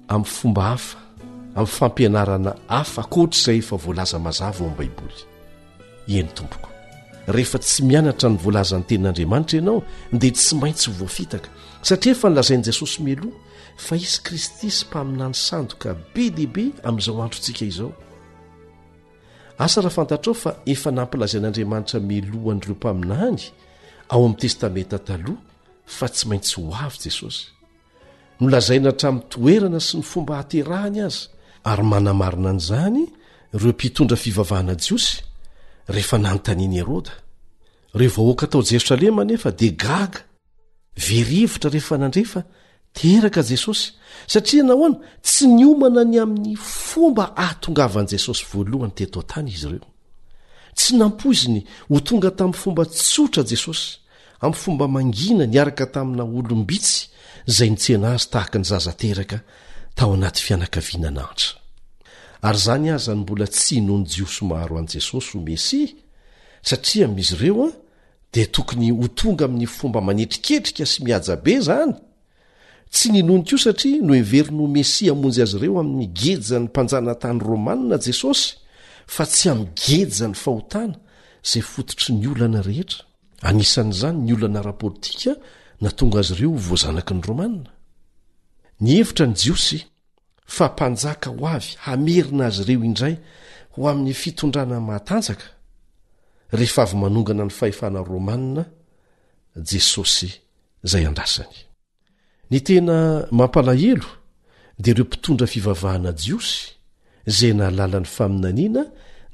amin'ny 0.07 0.31
fomba 0.39 0.61
hafa 0.69 0.99
amin'ny 1.55 1.67
fampianarana 1.77 2.55
hafa 2.67 3.03
kohatra 3.03 3.33
izay 3.39 3.57
efa 3.59 3.75
voalaza 3.85 4.19
mazava 4.25 4.59
ao 4.59 4.65
amin'ny 4.67 4.77
baiboly 4.77 5.19
ieny 6.07 6.29
tompoko 6.35 6.69
rehefa 7.35 7.59
tsy 7.63 7.83
mianatra 7.89 8.27
ny 8.29 8.37
voalaza 8.43 8.75
ny 8.79 8.85
tenin'andriamanitra 8.89 9.57
ianao 9.59 9.79
ndia 10.15 10.31
tsy 10.37 10.53
maintsy 10.61 10.85
ho 10.89 10.93
voafitaka 11.01 11.49
satria 11.89 12.15
fa 12.21 12.27
nolazain'i 12.29 12.63
jesosy 12.69 12.97
meloa 13.05 13.31
fa 13.85 13.93
isy 14.05 14.19
kristy 14.25 14.67
sy 14.77 14.85
mpaminany 14.89 15.33
sandoka 15.47 15.89
be 16.15 16.23
dehibe 16.37 16.65
amin'izao 16.87 17.23
antrontsika 17.25 17.63
izao 17.71 17.91
asa 19.65 19.77
rahafantatrao 19.85 20.33
fa 20.43 20.51
efa 20.73 20.89
nampilazain'andriamanitra 20.97 21.97
meloan'ireo 22.09 22.75
mpaminany 22.79 23.41
ao 24.13 24.21
amin'ny 24.25 24.39
testamenta 24.41 24.97
taloha 25.07 25.41
fa 25.95 26.05
tsy 26.13 26.23
maintsy 26.29 26.53
ho 26.61 26.69
avy 26.85 26.97
jesosy 27.05 27.45
nolazaina 28.41 28.89
htramin'ny 28.93 29.27
toerana 29.33 29.79
sy 29.87 29.93
ny 29.99 30.03
fomba 30.11 30.33
haterahany 30.41 30.99
aza 31.07 31.21
ary 31.71 31.83
manamarina 31.83 32.51
n'izany 32.53 33.01
reo 33.53 33.71
mpitondra 33.73 34.17
fivavahana 34.23 34.73
jiosy 34.83 35.11
rehefa 35.93 36.17
nanontaniany 36.23 36.75
herôda 36.81 37.11
reo 37.99 38.11
vahoaka 38.17 38.45
tao 38.51 38.61
jerosalema 38.69 39.21
nefa 39.29 39.49
dia 39.59 39.71
gaga 39.85 40.19
verivotra 41.07 41.69
rehefa 41.73 41.95
nandrefa 42.03 42.39
teraka 42.99 43.41
jesosy 43.51 43.85
satria 44.33 44.63
nahoana 44.69 44.95
tsy 45.27 45.45
niomana 45.57 46.01
ny 46.11 46.17
amin'ny 46.23 46.55
fomba 46.87 47.23
ahatongavan'i 47.43 48.11
jesosy 48.15 48.43
voalohany 48.51 48.93
teto 48.97 49.17
an-tany 49.21 49.49
izy 49.55 49.67
ireo 49.69 49.89
tsy 50.77 50.91
nampoziny 51.01 51.61
ho 51.91 51.97
tonga 52.07 52.29
tamin'ny 52.37 52.59
fomba 52.63 52.83
tsotra 52.97 53.41
jesosy 53.51 53.85
amin'ny 54.43 54.61
fomba 54.63 54.85
mangina 54.95 55.43
niaraka 55.53 55.85
tamina 55.95 56.23
olom-bitsy 56.37 56.97
izay 57.49 57.69
nitsena 57.71 58.07
azy 58.15 58.27
tahaka 58.33 58.57
ny 58.61 58.65
zaza 58.71 58.93
teraka 59.03 59.37
ry 59.93 60.81
izany 62.53 62.91
az 62.93 63.07
any 63.07 63.17
mbola 63.19 63.47
tsy 63.47 63.75
inony 63.77 64.05
jiosomahro 64.15 64.75
an'i 64.77 64.93
jesosy 64.99 65.37
ho 65.37 65.39
mesia 65.43 65.87
satria 66.61 67.07
mizy 67.07 67.35
ireo 67.35 67.67
a 67.69 67.71
dia 68.33 68.45
tokony 68.51 68.91
ho 68.91 69.07
tonga 69.07 69.45
amin'ny 69.45 69.65
fomba 69.67 70.01
manetriketrika 70.01 70.85
sy 70.85 71.03
mihajabe 71.05 71.55
zany 71.67 71.91
tsy 72.91 73.11
ninoniko 73.13 73.55
satria 73.57 74.01
no 74.03 74.13
everin'o 74.23 74.67
mesia 74.75 75.11
amonjy 75.13 75.41
azy 75.43 75.55
ireo 75.57 75.79
amin'ny 75.79 76.09
gedza 76.19 76.59
ny 76.59 76.65
mpanjana 76.67 77.15
tany 77.21 77.39
romanina 77.49 77.95
jesosy 78.05 78.47
fa 79.07 79.23
tsy 79.25 79.47
amigedza 79.53 80.25
ny 80.27 80.35
fahotana 80.43 80.95
zay 81.49 81.61
fototry 81.63 82.11
ny 82.13 82.27
olana 82.27 82.61
rehetra 82.67 83.03
anisan'izany 83.47 84.17
ny 84.25 84.33
olana 84.35 84.61
rapolitika 84.67 85.37
na 85.81 85.89
tonga 85.97 86.19
azy 86.19 86.33
ireo 86.35 86.57
voazanaky 86.67 87.13
ny 87.15 87.21
romanina 87.27 87.72
ny 88.81 88.97
hevitra 88.97 89.25
ni 89.27 89.33
jiosy 89.35 89.83
fa 90.45 90.67
mpanjaka 90.71 91.29
ho 91.29 91.47
avy 91.47 91.75
hamerina 91.85 92.45
azy 92.47 92.61
ireo 92.63 92.83
indray 92.85 93.15
ho 93.73 93.89
amin'ny 93.89 94.13
fitondranany 94.13 94.81
mahatanjaka 94.85 95.45
rehefa 96.51 96.83
avy 96.83 96.95
manongana 96.97 97.43
ny 97.45 97.49
fahefanany 97.59 98.05
romanina 98.07 98.63
jesosy 99.55 100.31
izay 100.85 101.05
andrasany 101.07 101.55
ny 102.51 102.59
tena 102.65 103.27
mampalahelo 103.31 104.05
dia 104.79 104.93
ireo 104.93 105.05
mpitondra 105.05 105.47
fivavahana 105.47 106.11
jiosy 106.15 106.59
izay 107.27 107.53
nahalalan'ny 107.53 108.05
faminaniana 108.07 108.81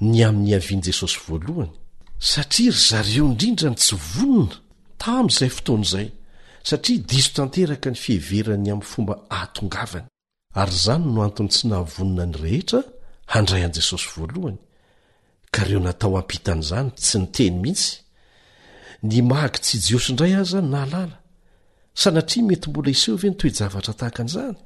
ny 0.02 0.22
amin'ny 0.28 0.54
avian' 0.56 0.84
jesosy 0.84 1.18
voalohany 1.28 1.72
satria 2.20 2.72
ry 2.76 2.80
zareo 2.90 3.26
indrindra 3.32 3.70
ny 3.72 3.76
tsovonona 3.80 4.56
tamn'izay 5.00 5.50
fotoanaizay 5.56 6.12
satria 6.64 7.00
diso 7.00 7.32
tanteraka 7.36 7.90
ny 7.92 7.96
fiheverany 7.98 8.72
amin'ny 8.72 8.88
fomba 8.88 9.16
ahatongavany 9.30 10.08
ary 10.60 10.72
izany 10.76 11.06
no 11.16 11.22
antony 11.24 11.50
tsy 11.50 11.68
nahavonina 11.68 12.26
ny 12.26 12.38
rehetra 12.44 12.80
handray 13.34 13.64
an'i 13.66 13.76
jesosy 13.80 14.08
voalohany 14.16 14.58
ka 15.54 15.64
reo 15.68 15.80
natao 15.80 16.18
ampitan'izany 16.18 16.90
tsy 16.96 17.18
nyteny 17.24 17.56
mihitsy 17.64 17.94
ny 19.08 19.22
mahaky 19.30 19.60
tsy 19.64 19.76
jiosy 19.86 20.12
indray 20.12 20.34
aza 20.42 20.58
any 20.62 20.70
naalala 20.76 21.18
sa 22.02 22.10
natria 22.12 22.44
mety 22.48 22.70
mbola 22.70 22.90
iseho 22.92 23.18
ve 23.18 23.28
nytoejavatra 23.30 23.94
tahaka 24.00 24.20
an'izany 24.24 24.58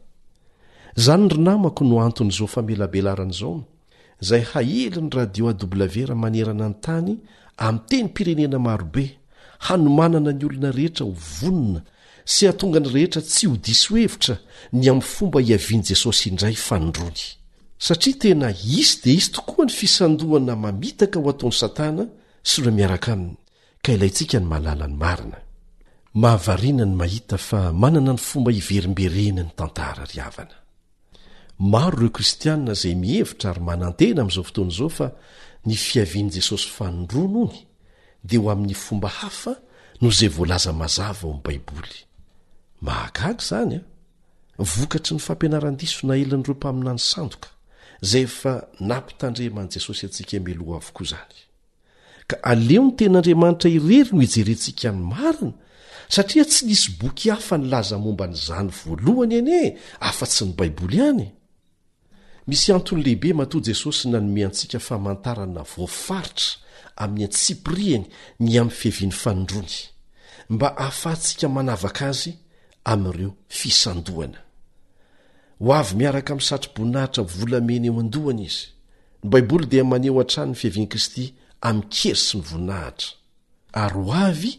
izany 0.97 1.27
ry 1.33 1.37
namako 1.47 1.81
no 1.87 1.95
anton' 2.07 2.31
izao 2.33 2.47
famelabelaran' 2.49 3.33
izao 3.35 3.57
izay 4.21 4.43
haheliny 4.51 5.09
radio 5.17 5.45
aw 5.49 6.05
ra 6.09 6.15
manerana 6.23 6.65
ny 6.71 6.75
tany 6.85 7.11
ami'ny 7.67 7.85
teny 7.89 8.03
m-pirenena 8.07 8.59
marobe 8.59 9.05
hanomanana 9.63 10.31
ny 10.33 10.43
olona 10.45 10.71
rehetra 10.77 11.05
ho 11.07 11.13
vonona 11.35 11.81
sy 12.33 12.47
hatongany 12.49 12.87
rehetra 12.95 13.21
tsy 13.23 13.47
ho 13.49 13.55
disy 13.65 13.87
ho 13.91 13.95
hevitra 14.01 14.35
ny 14.79 14.89
amnny 14.91 15.07
fomba 15.15 15.39
hiaviany 15.47 15.83
jesosy 15.91 16.25
indray 16.31 16.57
fanondrony 16.67 17.23
satria 17.87 18.15
tena 18.21 18.49
isy 18.77 18.95
dia 19.03 19.17
isy 19.19 19.29
tokoa 19.35 19.65
ny 19.67 19.73
fisandohana 19.79 20.55
mamitaka 20.63 21.17
ho 21.23 21.29
ataony 21.33 21.55
satana 21.63 22.03
sy 22.49 22.57
ro 22.65 22.71
miaraka 22.79 23.11
miya 31.53 31.85
kokristiaazay 31.93 32.97
ihevi 35.71 36.21
oes 36.51 37.63
dia 38.23 38.41
oamin'ny 38.41 38.73
fomba 38.73 39.07
hafa 39.09 39.55
nozay 40.01 40.27
volaza 40.37 40.71
mazava 40.81 41.27
mbabmaaa 41.37 43.07
zanya 43.49 43.79
vokatr 44.73 45.11
ny 45.13 45.17
eh? 45.19 45.23
fampianarasona 45.27 46.13
eln'n'reompaminany 46.23 46.99
sanoka 47.13 47.49
zay 48.11 48.21
efa 48.29 48.53
nampitandreman' 48.89 49.69
jesosy 49.73 50.03
atsika 50.07 50.37
melo 50.47 50.65
avokoa 50.79 51.05
zany 51.11 51.35
ka 52.29 52.35
aleo 52.51 52.83
ny 52.87 52.91
ten'andriamanitra 52.99 53.69
irery 53.77 54.01
no 54.13 54.19
hijerentsika 54.25 54.87
ny 54.95 54.99
marina 55.11 55.51
satria 56.15 56.45
tsy 56.49 56.61
nisy 56.65 56.89
boky 56.99 57.29
hafa 57.29 57.57
ny 57.57 57.65
laza 57.73 57.97
momba 58.05 58.25
ny 58.27 58.33
izany 58.39 58.69
voalohany 58.79 59.35
ane 59.41 59.77
afa-tsy 60.09 60.43
ny 60.45 60.51
baiboly 60.57 60.97
any 61.09 61.21
e. 61.23 61.27
misy 62.47 62.71
anton' 62.73 62.99
lehibe 63.03 63.33
mato 63.33 63.59
jesosy 63.59 64.07
nanome 64.09 64.45
antsika 64.45 64.79
famantara 64.79 65.45
na 65.45 65.61
voafaritra 65.63 66.62
amin'ny 66.95 67.25
antsipriany 67.27 68.05
ny 68.39 68.57
am'ny 68.61 68.71
fiaviany 68.73 69.11
fanondrony 69.13 69.73
mba 70.49 70.67
hahafahntsika 70.77 71.47
manavaka 71.55 72.03
azy 72.11 72.31
ami'nireo 72.91 73.29
fisandohana 73.59 74.37
ho 75.63 75.69
avy 75.79 75.93
miaraka 76.01 76.31
amin'nysatry 76.33 76.71
boninahitra 76.75 77.23
volameny 77.35 77.85
eo 77.89 77.95
andohany 78.03 78.43
izy 78.45 78.65
ny 79.23 79.29
baiboly 79.31 79.65
dia 79.71 79.83
maneo 79.91 80.13
an-tranony 80.23 80.55
fihaviany 80.61 80.89
kristy 80.93 81.25
ami'kery 81.69 82.15
sy 82.25 82.33
nyvoninahitra 82.37 83.09
ary 83.83 83.99
ho 84.05 84.11
avy 84.27 84.51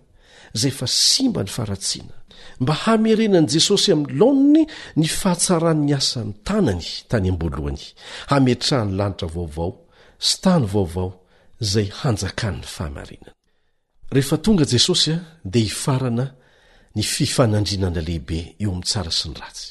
izay 0.55 0.69
efa 0.75 0.87
simba 0.87 1.43
ny 1.43 1.49
faratsiana 1.51 2.15
mba 2.61 2.73
hamerenan'i 2.85 3.53
jesosy 3.53 3.93
amin'ny 3.95 4.19
laoniny 4.21 4.63
ny 4.97 5.07
fahatsaran'ny 5.09 5.95
asa 5.99 6.25
mi 6.25 6.35
tanany 6.47 6.87
tany 7.11 7.31
amboalohany 7.33 7.83
hametrahan'ny 8.31 8.97
lanitra 8.99 9.27
vaovao 9.35 9.73
sy 10.29 10.35
tany 10.45 10.65
vaovao 10.73 11.09
izay 11.63 11.89
hanjakanny 12.03 12.63
fahamarenana 12.75 13.33
rehefa 14.15 14.37
tonga 14.45 14.65
jesosy 14.73 15.11
a 15.13 15.19
dia 15.53 15.65
hifarana 15.65 16.27
ny 16.97 17.03
fifanandrinana 17.05 18.01
lehibe 18.01 18.39
eo 18.65 18.71
amin'ny 18.73 18.87
tsara 18.89 19.13
sy 19.13 19.29
ny 19.29 19.37
ratsy 19.37 19.67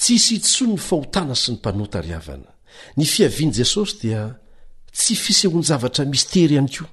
tsy 0.00 0.14
hisy 0.16 0.34
itsony 0.38 0.76
ny 0.76 0.80
fahotana 0.86 1.34
sy 1.42 1.50
ny 1.52 1.56
mpanotary 1.58 2.12
havana 2.14 2.50
ny 2.98 3.04
fiavian'i 3.12 3.56
jesosy 3.58 3.96
dia 4.02 4.20
tsy 4.96 5.14
fisehoan- 5.24 5.66
zavatra 5.70 6.04
mistery 6.12 6.54
iany 6.56 6.70
koa 6.76 6.90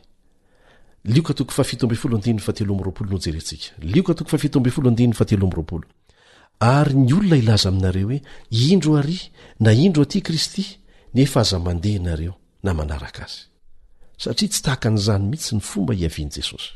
ary 6.60 6.96
ny 6.96 7.12
olona 7.16 7.36
ilaza 7.38 7.70
aminareo 7.70 8.08
hoe 8.08 8.22
indro 8.50 8.96
ary 8.98 9.20
na 9.60 9.72
indro 9.74 10.04
aty 10.04 10.22
kristy 10.22 10.64
nefa 11.14 11.40
aza 11.42 11.60
mandeha 11.60 12.00
nareo 12.00 12.34
na 12.64 12.74
manaraka 12.74 13.24
azy 13.26 13.42
satria 14.18 14.50
tsy 14.52 14.62
tahaka 14.66 14.90
n'zany 14.96 15.24
mitsy 15.32 15.52
ny 15.56 15.62
fomba 15.70 15.92
hiaviany 16.00 16.32
jesosy 16.36 16.70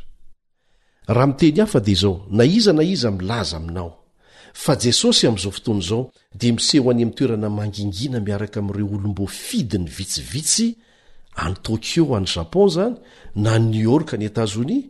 raha 1.07 1.27
miteny 1.27 1.59
hafa 1.61 1.79
di 1.85 1.91
izao 1.91 2.27
na 2.37 2.43
iza 2.43 2.73
na 2.73 2.83
iza 2.83 3.11
milaza 3.11 3.57
aminao 3.57 3.91
fa 4.53 4.73
jesosy 4.75 5.27
amizao 5.27 5.51
fotony 5.51 5.81
zao 5.87 6.11
dia 6.39 6.53
miseho 6.53 6.91
any 6.91 7.03
am 7.03 7.11
toerana 7.15 7.49
mangingina 7.49 8.19
miaraka 8.19 8.59
amireo 8.59 8.89
olombo 8.95 9.27
fidi 9.27 9.77
ny 9.77 9.85
vitsivitsy 9.87 10.67
an'y 11.43 11.55
tokio 11.63 12.05
an'y 12.17 12.25
japon 12.35 12.67
izany 12.69 12.95
na 13.43 13.51
ny 13.59 13.67
niw 13.71 13.91
orka 13.95 14.17
ny 14.17 14.25
etazonia 14.31 14.81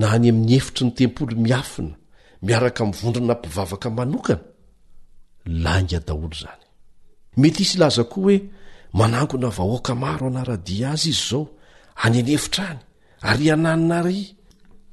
na 0.00 0.06
any 0.16 0.28
amin'ny 0.32 0.52
hefitry 0.56 0.84
ny 0.86 0.92
tempolo 1.00 1.32
miafina 1.44 1.94
miaraka 2.46 2.82
miny 2.84 2.96
vondrona 3.02 3.34
mpivavakan 3.38 3.92
manokana 3.98 4.44
langa 5.64 5.98
daholo 6.06 6.28
izany 6.36 6.64
mety 7.40 7.62
isy 7.64 7.74
ilaza 7.76 8.04
koa 8.12 8.22
hoe 8.24 8.36
manangona 8.98 9.48
vahoaka 9.58 9.92
maro 10.04 10.24
anaradia 10.30 10.86
azy 10.94 11.08
izy 11.14 11.20
izao 11.22 11.44
any 12.04 12.16
anyefitra 12.22 12.64
any 12.74 12.80
ary 13.30 13.46
ananina 13.56 13.94
ary 14.02 14.18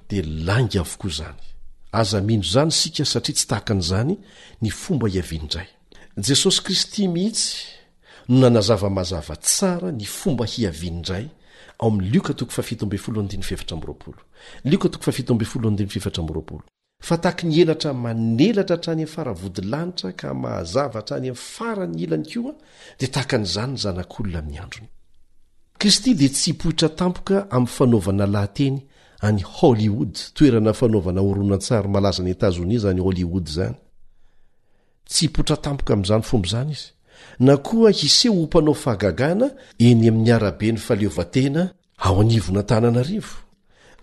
dia 0.09 0.23
langa 0.47 0.79
avokoa 0.85 1.09
izany 1.15 1.41
aza 1.99 2.17
mindro 2.27 2.47
izany 2.51 2.71
sika 2.79 3.03
satria 3.13 3.35
tsy 3.37 3.45
tahakan'izany 3.49 4.13
ny 4.61 4.69
fomba 4.81 5.05
hiaviandray 5.13 5.69
jesosy 6.27 6.59
kristy 6.65 7.01
mihitsy 7.15 7.72
nonanazavamahazava 8.29 9.35
tsara 9.35 9.91
ny 9.91 10.05
fomba 10.05 10.45
hiavianndray 10.45 11.27
ao 11.79 11.89
amn'y 11.89 12.09
lika 12.09 12.33
fta 17.01 17.31
nea 17.43 17.93
manelta 17.93 18.77
hany 18.85 19.03
a 19.03 19.07
faravodilanitra 19.07 20.11
ka 20.13 20.33
mahazava 20.33 21.01
htra 21.01 21.17
any 21.17 21.27
amiy 21.29 21.35
farany 21.43 21.99
ilany 22.03 22.23
ko 22.23 22.49
a 22.49 22.53
di 22.99 23.07
tahaka 23.07 23.37
n'zanyny 23.37 23.77
zanak'olona 23.77 24.67
h 29.19 29.31
hd 29.59 30.17
terna 30.39 30.73
fanovana 30.73 31.21
oronantsara 31.21 31.87
malazany 31.89 32.29
etazoni 32.31 32.79
z 32.79 32.85
any 32.85 33.01
holyood 33.01 33.47
zanyazyfomb 35.07 36.45
zany 36.45 36.71
i 36.71 37.02
na 37.39 37.57
koa 37.57 37.91
hiseho 37.91 38.35
o 38.41 38.43
mpanao 38.43 38.73
fahagagana 38.73 39.47
eny 39.87 40.07
amin'ny 40.11 40.31
arabe 40.37 40.67
ny 40.73 40.79
faleovatena 40.87 41.63
ao 42.05 42.15
anivona 42.23 42.61
tananarivo 42.69 43.35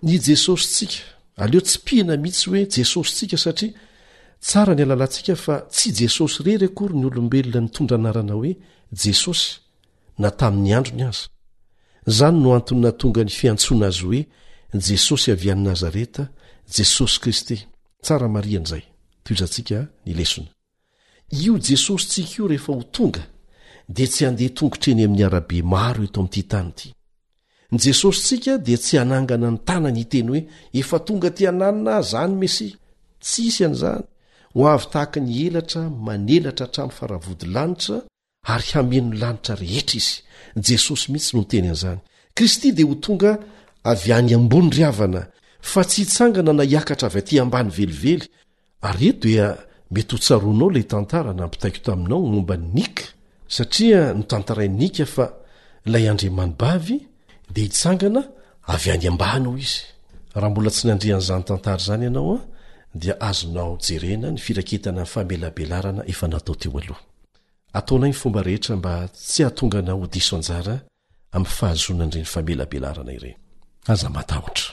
ny 0.04 0.12
jesosyntsika 0.26 1.00
aleo 1.42 1.60
tsy 1.66 1.78
pihina 1.84 2.14
mihitsy 2.22 2.44
hoe 2.50 2.62
jesosyntsika 2.76 3.36
satria 3.44 3.70
tsara 4.46 4.72
ny 4.76 4.82
alalantsika 4.84 5.34
fa 5.44 5.54
tsy 5.74 5.88
jesosy 5.98 6.38
rery 6.46 6.68
kory 6.78 6.94
ny 7.00 7.04
olombelona 7.10 7.60
nitondranarana 7.64 8.34
hoe 8.38 8.52
jesosy 9.04 9.48
na 10.22 10.28
tamin'ny 10.38 10.72
androny 10.76 11.04
aza 11.10 11.24
izany 12.10 12.36
noantonyna 12.44 12.90
tonga 13.00 13.22
ny 13.26 13.32
fiantsoana 13.38 13.86
azy 13.92 14.02
hoe 14.08 14.20
jesosy 14.88 15.28
avy 15.34 15.48
an'ny 15.52 15.64
nazareta 15.70 16.22
jesosy 16.76 17.16
kristy 17.22 17.56
tsaramaria 18.04 18.58
n'izay 18.60 18.84
tiztsika 19.24 19.78
nlesona 20.08 20.50
io 21.32 21.58
jesosy 21.62 22.06
tsika 22.08 22.34
io 22.42 22.46
rehefa 22.48 22.72
ho 22.72 22.82
tonga 22.90 23.22
dia 23.88 24.06
tsy 24.06 24.24
handeha 24.26 24.50
tongotreny 24.50 25.04
amin'ny 25.04 25.22
arabe 25.22 25.62
maro 25.62 26.02
eto 26.02 26.20
amin'n'ity 26.20 26.42
tany 26.50 26.68
ity 26.72 26.88
ny 27.70 27.78
jesosy 27.78 28.18
ntsika 28.20 28.58
dia 28.58 28.78
tsy 28.78 28.98
hanangana 28.98 29.50
ny 29.50 29.58
tanany 29.68 30.00
iteny 30.02 30.26
hoe 30.30 30.40
efa 30.80 30.98
tonga 31.06 31.30
ty 31.30 31.42
ananona 31.50 32.00
izany 32.02 32.34
mesya 32.40 32.68
ts 33.22 33.30
isy 33.46 33.64
an'izany 33.64 34.04
ho 34.54 34.66
avy 34.74 34.86
tahaka 34.92 35.18
ny 35.20 35.32
elatra 35.46 35.82
manelatra 36.06 36.66
hatramin'ny 36.66 36.96
faravody 36.98 37.46
lanitra 37.54 37.96
ary 38.54 38.68
hamenony 38.74 39.18
lanitra 39.22 39.54
rehetra 39.62 39.96
izy 40.02 40.14
jesosy 40.68 41.06
mihitsy 41.12 41.32
nonoteny 41.36 41.68
an'izany 41.70 41.98
kristy 42.36 42.72
dia 42.72 42.86
ho 42.86 42.94
tonga 42.94 43.32
avy 43.92 44.12
any 44.18 44.34
ambony 44.34 44.70
ry 44.76 44.84
avana 44.90 45.22
fa 45.70 45.84
tsy 45.88 46.02
hitsangana 46.02 46.52
nahiakatra 46.52 47.06
avy 47.08 47.18
atỳ 47.22 47.40
ambany 47.44 47.68
velively 47.78 48.16
ary 48.82 49.08
eo 49.10 49.16
dia 49.22 49.46
mety 49.90 50.14
ho 50.14 50.18
tsaroanao 50.22 50.70
lay 50.74 50.84
tantara 50.92 51.32
nampitaiko 51.40 51.78
taminao 51.86 52.20
ny 52.22 52.28
momba 52.34 52.56
ny 52.56 52.66
nika 52.74 53.02
satria 53.54 54.00
notantarai 54.18 54.68
nika 54.80 55.06
fa 55.14 55.24
ilay 55.86 56.04
andrimanibavy 56.12 56.96
dia 57.52 57.64
hitsangana 57.66 58.22
avy 58.74 58.88
any 58.94 59.06
ambany 59.12 59.44
o 59.50 59.56
izy 59.64 59.78
raha 60.34 60.50
mbola 60.52 60.70
tsy 60.74 60.84
nandrean'izany 60.88 61.44
tantara 61.48 61.78
zany 61.86 62.04
ianao 62.08 62.34
a 62.34 62.38
dia 63.00 63.14
azonao 63.28 63.72
jerena 63.84 64.28
ny 64.34 64.38
firaketana 64.46 65.02
ny 65.02 65.06
famelabelarana 65.14 66.02
efa 66.12 66.26
natao 66.32 66.54
teo 66.60 66.72
ha 66.86 66.96
ataonany 67.78 68.12
fomba 68.20 68.40
rehetra 68.46 68.72
mba 68.76 68.94
tsy 69.08 69.42
hahatonga 69.42 69.78
na 69.82 69.92
ho 69.98 70.06
diso 70.12 70.36
anjara 70.36 70.76
ami' 71.36 71.46
fahazonany 71.58 72.08
ireny 72.10 72.24
famelabelarana 72.34 73.12
irenyazamtahotra 73.18 74.68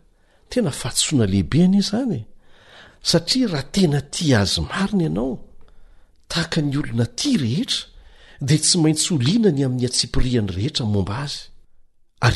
tena 0.51 0.71
fahatsoana 0.71 1.27
lehibe 1.27 1.65
ani 1.65 1.81
zany 1.83 2.15
e. 2.15 2.23
satria 3.03 3.49
raha 3.49 3.63
tena 3.75 4.01
ti 4.01 4.35
azy 4.35 4.61
mariny 4.61 5.03
ianao 5.09 5.39
tahaka 6.29 6.61
ny 6.61 6.77
olona 6.79 7.07
ty 7.17 7.37
rehetra 7.41 7.87
dia 8.45 8.59
tsy 8.61 8.79
maintsy 8.81 9.15
olianany 9.15 9.65
amin'ny 9.67 9.87
atsipriany 9.89 10.49
rehetra 10.57 10.85
momba 10.87 11.17
azy 11.25 11.49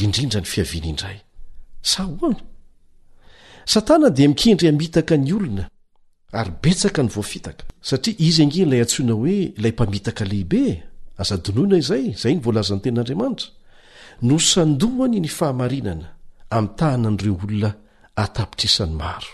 d 0.01 0.09
satana 3.67 4.11
dia 4.11 4.29
mikendry 4.29 4.67
hamitaka 4.69 5.17
ny 5.17 5.33
olona 5.33 5.65
ary 6.33 6.53
betsaka 6.63 7.03
ny 7.03 7.09
voafitaka 7.11 7.65
satria 7.83 8.15
izy 8.19 8.43
anginy 8.45 8.65
ilay 8.69 8.81
antsoina 8.85 9.13
hoe 9.13 9.37
ilay 9.59 9.73
mpamitaka 9.73 10.25
lehibe 10.25 10.65
azadonoina 11.19 11.77
izay 11.83 12.05
izay 12.15 12.35
ny 12.37 12.41
voalazan'ny 12.45 12.83
ten'andriamanitra 12.85 13.49
nosandohany 14.29 15.19
ny 15.25 15.29
fahamarinana 15.39 16.07
amin'ny 16.51 16.75
tahana 16.79 17.09
n'ireo 17.11 17.37
olona 17.47 17.71
atapitrisany 18.25 18.93
maro 19.03 19.33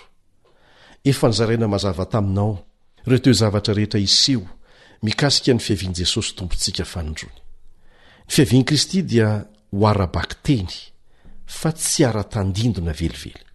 ef 1.10 1.18
nyzaraina 1.24 1.66
mazava 1.68 2.06
taminao 2.06 2.52
reho 3.06 3.22
to 3.24 3.32
zavatra 3.32 3.74
rehetra 3.74 4.00
iseho 4.00 4.46
mikasika 5.02 5.52
ny 5.54 5.60
fiavian' 5.66 5.96
jesosytomponsikaaan 6.00 7.08
kristy 8.66 9.02
dara-bak 9.02 10.30
eny 10.46 10.70
fa 11.46 11.72
tsy 11.74 12.04
ara-tandindona 12.04 12.92
velively 12.94 13.49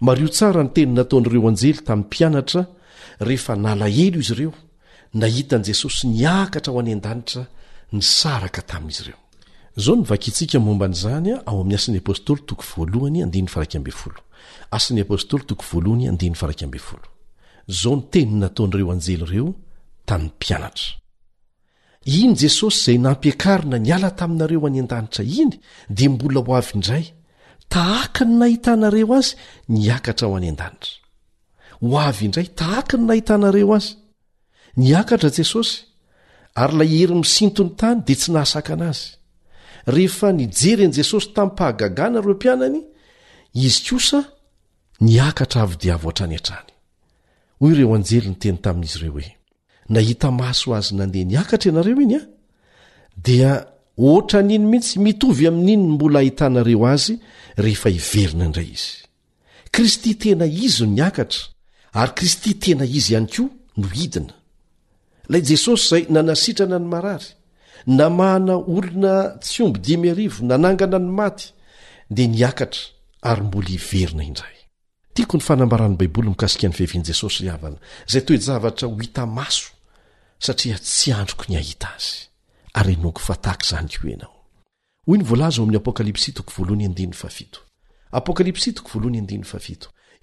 mario 0.00 0.28
tsara 0.28 0.62
nyteniny 0.62 0.92
nataonyireo 0.94 1.48
anjely 1.48 1.78
tamiy 1.86 2.04
mpianatra 2.04 2.62
rehefa 3.26 3.54
nalahelo 3.56 4.18
izy 4.20 4.32
ireo 4.34 4.52
nahitan' 5.20 5.64
jesosy 5.68 6.02
niakatra 6.08 6.72
ho 6.72 6.78
any 6.80 6.92
an-danitra 6.92 7.42
nisaraka 7.96 8.60
tami'izy 8.70 9.00
ireozao 9.02 9.96
vakkzao 16.40 17.96
nteniy 18.00 18.36
nataonreo 18.44 18.90
anjely 18.96 19.22
ireo 19.26 19.48
tami'ny 20.08 20.32
pianatra 20.42 20.88
iny 22.20 22.34
jesosy 22.42 22.78
zay 22.84 22.98
nampiakarina 22.98 23.76
niala 23.80 24.10
taminareo 24.18 24.66
any 24.66 24.78
an-danitra 24.82 25.22
iny 25.42 25.52
dia 25.96 26.10
mbola 26.10 26.40
ho 26.46 26.50
avy 26.56 26.72
indray 26.76 27.04
tahaka 27.72 28.24
ny 28.24 28.38
nahita 28.38 28.74
nareo 28.78 29.14
azy 29.18 29.32
niakatra 29.68 30.26
ho 30.28 30.34
any 30.36 30.48
an-danitra 30.52 30.98
ho 31.88 31.96
avy 32.08 32.24
indray 32.26 32.48
tahaka 32.60 32.94
ny 32.98 33.04
nahitanareo 33.08 33.72
azy 33.78 33.92
niakatra 34.80 35.28
jesosy 35.38 35.74
ary 36.62 36.74
lay 36.78 36.88
hery 37.00 37.14
misintony 37.22 37.70
tany 37.80 38.00
dia 38.06 38.16
tsy 38.20 38.28
nahasaka 38.34 38.70
ana 38.76 38.86
azy 38.94 39.06
rehefa 39.94 40.28
nijery 40.38 40.84
n'i 40.86 40.94
jesosy 40.98 41.28
tamin'ny 41.34 41.52
mpahagaganareo 41.54 42.32
mpianany 42.36 42.80
izy 43.66 43.80
kosa 43.88 44.20
niakatra 45.08 45.60
avy 45.64 45.76
diavo 45.82 46.06
oa-trany 46.08 46.34
han-trany 46.36 46.70
hoy 47.60 47.70
ireo 47.72 47.94
anjely 47.98 48.28
ny 48.30 48.36
teny 48.42 48.58
tamin'izy 48.64 48.96
ireo 49.00 49.12
hoe 49.16 49.28
nahita 49.94 50.26
maso 50.40 50.66
azy 50.78 50.92
nandeha 50.98 51.24
niakatra 51.32 51.66
ianareo 51.70 51.98
iny 52.06 52.14
a 52.20 52.22
dia 53.26 53.50
oatra 53.96 54.42
n'iny 54.42 54.66
mihitsy 54.66 54.98
mitovy 55.00 55.46
amin'iny 55.48 55.82
ny 55.82 55.92
mbola 55.96 56.18
hahitanareo 56.20 56.84
azy 56.92 57.14
rehefa 57.64 57.90
hiverina 57.96 58.44
indray 58.48 58.70
izy 58.76 58.96
kristy 59.74 60.10
tena 60.22 60.44
izy 60.66 60.80
o 60.82 60.86
niakatra 60.96 61.42
ary 62.00 62.12
kristy 62.18 62.50
tena 62.64 62.84
izy 62.98 63.12
ihany 63.16 63.28
koa 63.34 63.48
no 63.80 63.86
hidina 63.98 64.34
lay 65.30 65.42
jesosy 65.48 65.82
izay 65.86 66.02
nanasitrana 66.14 66.78
ny 66.82 66.88
marary 66.92 67.28
namahana 67.98 68.54
olona 68.76 69.14
tsy 69.44 69.58
ombo 69.64 69.78
dimy 69.86 70.08
arivo 70.14 70.38
nanangana 70.50 70.98
ny 71.06 71.10
maty 71.20 71.46
dia 72.14 72.28
niakatra 72.36 72.82
ary 73.30 73.42
mbola 73.48 73.68
hiverina 73.74 74.22
indray 74.30 74.56
tiako 75.16 75.34
ny 75.40 75.46
fanambaran' 75.48 75.96
baiboly 76.00 76.28
mikasikany 76.36 76.72
fehavian'i 76.78 77.08
jesosy 77.10 77.40
hiavana 77.48 77.78
izay 78.08 78.22
toe 78.28 78.36
javatra 78.46 78.84
ho 78.92 78.96
hita 79.04 79.22
maso 79.38 79.66
satria 80.44 80.76
tsy 80.84 81.10
androko 81.20 81.44
ny 81.48 81.56
hahita 81.60 81.88
azy 81.98 82.16
pkalps 82.76 83.72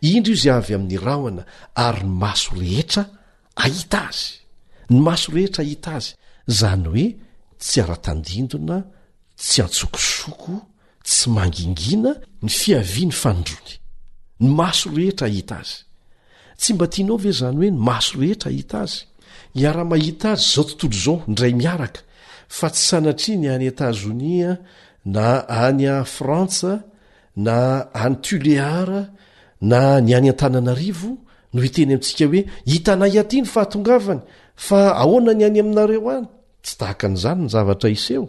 indry 0.04 0.28
io 0.28 0.36
zay 0.36 0.52
avy 0.52 0.74
amin'ny 0.76 0.98
rahona 1.00 1.46
ary 1.76 2.04
ny 2.04 2.12
maso 2.22 2.50
rehetra 2.60 3.04
ahita 3.64 4.00
azy 4.10 4.34
ny 4.92 4.98
maso 5.06 5.28
rehetra 5.36 5.62
ahita 5.64 5.92
azy 5.96 6.12
zany 6.60 6.84
hoe 6.88 7.06
tsy 7.64 7.80
ara-tandindona 7.84 8.78
tsy 9.40 9.62
antsokosoko 9.64 10.54
tsy 11.08 11.30
mangingiana 11.36 12.12
ny 12.46 12.50
fiavia 12.60 13.08
ny 13.10 13.16
fandrony 13.24 13.72
ny 14.44 14.50
maso 14.60 14.86
rehetra 14.98 15.26
ahita 15.32 15.56
azy 15.64 15.80
tsy 16.60 16.72
mba 16.76 16.86
tianao 16.94 17.18
ve 17.24 17.32
zany 17.40 17.58
hoe 17.64 17.70
ny 17.72 17.80
maso 17.90 18.12
rehetra 18.24 18.48
ahita 18.52 18.78
azy 18.86 19.00
iara-mahita 19.60 20.28
azy 20.36 20.48
zao 20.54 20.64
tontolo 20.70 20.96
zao 21.04 21.16
indray 21.32 21.54
miaraka 21.62 22.02
fa 22.58 22.68
tsy 22.74 22.84
sanatriany 22.92 23.48
any 23.56 23.66
etazonia 23.74 24.52
na 25.16 25.28
any 25.66 25.86
a 25.94 25.96
frantsa 26.16 26.72
na 27.46 27.58
any 28.04 28.18
tuléara 28.26 29.02
na 29.72 29.80
ny 30.06 30.12
any 30.18 30.30
an-tananarivo 30.34 31.12
no 31.54 31.60
iteny 31.68 31.88
amintsika 31.94 32.26
hoe 32.32 32.42
hitanaiatiny 32.72 33.46
fahatongavany 33.54 34.22
fa 34.68 34.80
ahoana 35.02 35.32
ny 35.40 35.44
any 35.48 35.60
aminareo 35.64 36.10
any 36.18 36.28
tsy 36.66 36.74
tahaka 36.82 37.06
n'izany 37.12 37.40
ny 37.44 37.50
zavatra 37.54 37.90
iseho 37.98 38.26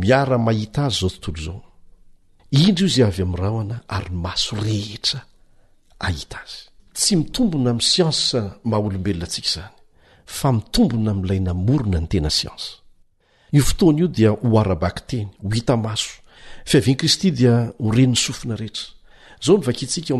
miara 0.00 0.36
mahita 0.46 0.80
azy 0.88 0.98
zao 1.00 1.10
tontoo 1.24 1.42
zaoindr 1.46 2.82
io 2.82 2.88
za 2.94 3.02
ayam'rahona 3.12 3.76
ary 3.96 4.10
maso 4.24 4.52
rehetra 4.66 5.20
ahita 6.06 6.36
azy 6.44 6.58
tsy 6.96 7.12
mitombona 7.20 7.68
ami'y 7.72 7.88
siansa 7.92 8.38
maha 8.70 8.82
olombelona 8.86 9.26
antsika 9.28 9.50
zany 9.56 9.74
fa 10.38 10.48
mitombona 10.56 11.10
mlay 11.20 11.40
namorona 11.46 11.98
ny 12.02 12.08
tena 12.12 12.30
sians 12.40 12.64
ny 13.52 13.62
fotoana 13.62 13.98
io 14.00 14.06
dia 14.08 14.32
ho 14.32 14.58
arabaky 14.58 15.02
teny 15.06 15.28
ho 15.42 15.48
hita 15.54 15.76
maso 15.76 16.10
fiavianikristy 16.68 17.30
dia 17.38 17.54
horenin'ny 17.86 18.18
sofina 18.18 18.56
rehetra 18.58 18.86
zao 19.40 19.56
novakintsika 19.58 20.14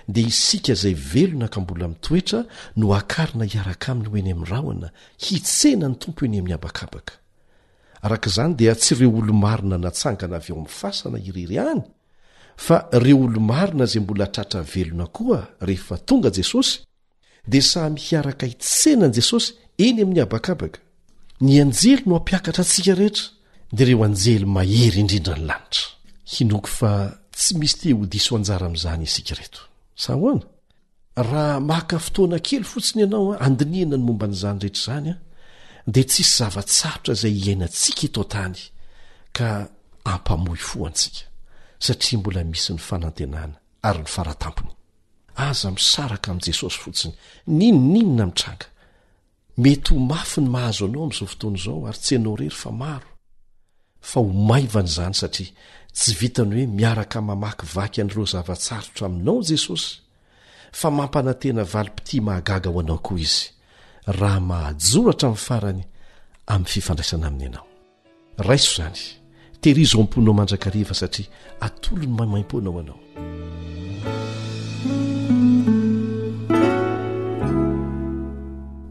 dia 0.09 0.27
isika 0.27 0.75
zay 0.75 0.95
velona 0.95 1.49
ka 1.49 1.61
mbola 1.61 1.89
mitoetra 1.89 2.45
no 2.77 2.95
akarina 2.95 3.45
hiaraka 3.45 3.93
aminy 3.93 4.09
hoeny 4.09 4.33
aminrahona 4.33 4.89
hitsenany 5.19 5.95
tompo 5.99 6.25
eny 6.25 6.39
ami'ny 6.39 6.55
abakabaka 6.55 7.13
arakaizany 8.03 8.55
dia 8.55 8.75
tsy 8.75 8.95
reo 8.95 9.17
olo 9.19 9.33
marina 9.33 9.79
natsangana 9.79 10.37
avy 10.37 10.51
eo 10.53 10.57
ami 10.61 10.69
fasana 10.69 11.19
irery 11.19 11.59
any 11.59 11.83
fa 12.57 12.89
reo 12.93 13.19
olo 13.27 13.41
marina 13.41 13.87
zay 13.87 14.01
mbola 14.01 14.27
htratra 14.27 14.63
velona 14.63 15.07
koa 15.07 15.49
rehefa 15.61 15.99
tonga 15.99 16.31
jesosy 16.33 16.81
di 17.49 17.61
samy 17.63 17.99
hiaraka 18.01 18.47
hitsenany 18.47 19.13
jesosy 19.17 19.55
eny 19.79 20.03
ami'ny 20.03 20.21
habakabaka 20.21 20.81
ny 21.41 21.61
anjely 21.63 22.03
no 22.07 22.15
hapiakatra 22.15 22.63
atsika 22.65 22.95
rehetra 22.95 23.27
dia 23.73 23.87
reo 23.87 24.05
anjely 24.05 24.45
mahery 24.45 25.01
indrindra 25.01 25.37
ny 25.37 25.47
lanitra 25.47 27.22
tsy 27.43 27.55
misy 27.59 27.77
te 27.81 27.93
ho 27.97 28.05
dis 28.15 28.27
o 28.33 28.37
anjara 28.39 28.67
am'izany 28.69 29.03
isika 29.07 29.35
reto 29.41 29.61
sahoana 30.03 30.47
raha 31.31 31.61
maka 31.71 31.97
fotoana 32.07 32.39
kely 32.47 32.65
fotsiny 32.73 33.01
ianao 33.03 33.29
a 33.31 33.35
ah, 33.37 33.41
andinihana 33.47 33.97
ny 33.99 34.05
momba 34.07 34.27
n'izany 34.29 34.59
rehetra 34.63 34.83
zany 34.87 35.07
a 35.13 35.15
ah, 35.17 35.23
de 35.95 36.03
tsisy 36.11 36.33
zavatsarotra 36.39 37.15
zay 37.23 37.35
iainantsika 37.43 38.03
ito 38.09 38.23
tany 38.35 38.59
ka 39.37 39.47
ampamohy 40.13 40.63
fo 40.71 40.79
antsika 40.89 41.23
satria 41.85 42.17
mbola 42.19 42.41
misy 42.53 42.71
ny 42.75 42.81
fanantenana 42.89 43.57
ary 43.89 44.01
ny 44.05 44.09
faratampony 44.17 44.73
aza 45.49 45.69
misaraka 45.77 46.29
amn' 46.31 46.45
jesosy 46.47 46.79
fotsiny 46.85 47.15
ninon 47.59 47.95
inona 48.01 48.25
mitranga 48.29 48.67
mety 49.63 49.89
ho 49.93 49.97
mafy 50.13 50.39
ny 50.45 50.49
mahazo 50.55 50.83
anao 50.87 51.03
am'izao 51.07 51.27
fotoana 51.33 51.59
zao 51.65 51.79
ary 51.89 51.99
tsy 52.05 52.13
anao 52.19 52.35
rery 52.41 52.55
fa 52.63 52.71
maro 52.83 53.09
fa 54.11 54.17
ho 54.25 54.31
maiva 54.49 54.81
n'zany 54.87 55.15
satria 55.21 55.53
tsy 55.93 56.15
vitany 56.19 56.55
hoe 56.57 56.67
miaraka 56.67 57.21
mamaky 57.21 57.67
vaky 57.75 58.01
an'ireo 58.01 58.27
zavatsarotra 58.27 59.07
aminao 59.07 59.41
jesosy 59.43 59.99
fa 60.73 60.91
mampanantena 60.91 61.65
vali-piti 61.65 62.21
mahagaga 62.21 62.71
ao 62.71 62.81
anao 62.81 62.99
koa 62.99 63.19
izy 63.21 63.45
raha 64.07 64.41
mahajoratra 64.41 65.29
amin'ny 65.29 65.43
farany 65.47 65.83
amin'ny 66.47 66.73
fifandraisana 66.73 67.27
aminy 67.29 67.43
ianao 67.53 67.67
raiso 68.39 68.71
izany 68.73 69.01
teirizo 69.61 70.01
am-ponao 70.01 70.35
mandrakariva 70.35 70.95
satria 70.95 71.29
atolo 71.61 72.03
ny 72.03 72.09
maimaim-poana 72.17 72.69
ao 72.71 72.79
anao 72.81 72.99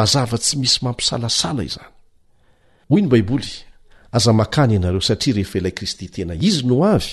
ayzava 0.00 0.38
tsy 0.38 0.56
misy 0.56 0.78
mampisalasala 0.84 1.54
kany 4.54 4.72
eo 4.84 5.00
satria 5.00 5.34
rehefa 5.36 5.56
ilay 5.58 5.72
kristy 5.78 6.06
tena 6.14 6.34
izy 6.48 6.62
no 6.66 6.76
avy 6.94 7.10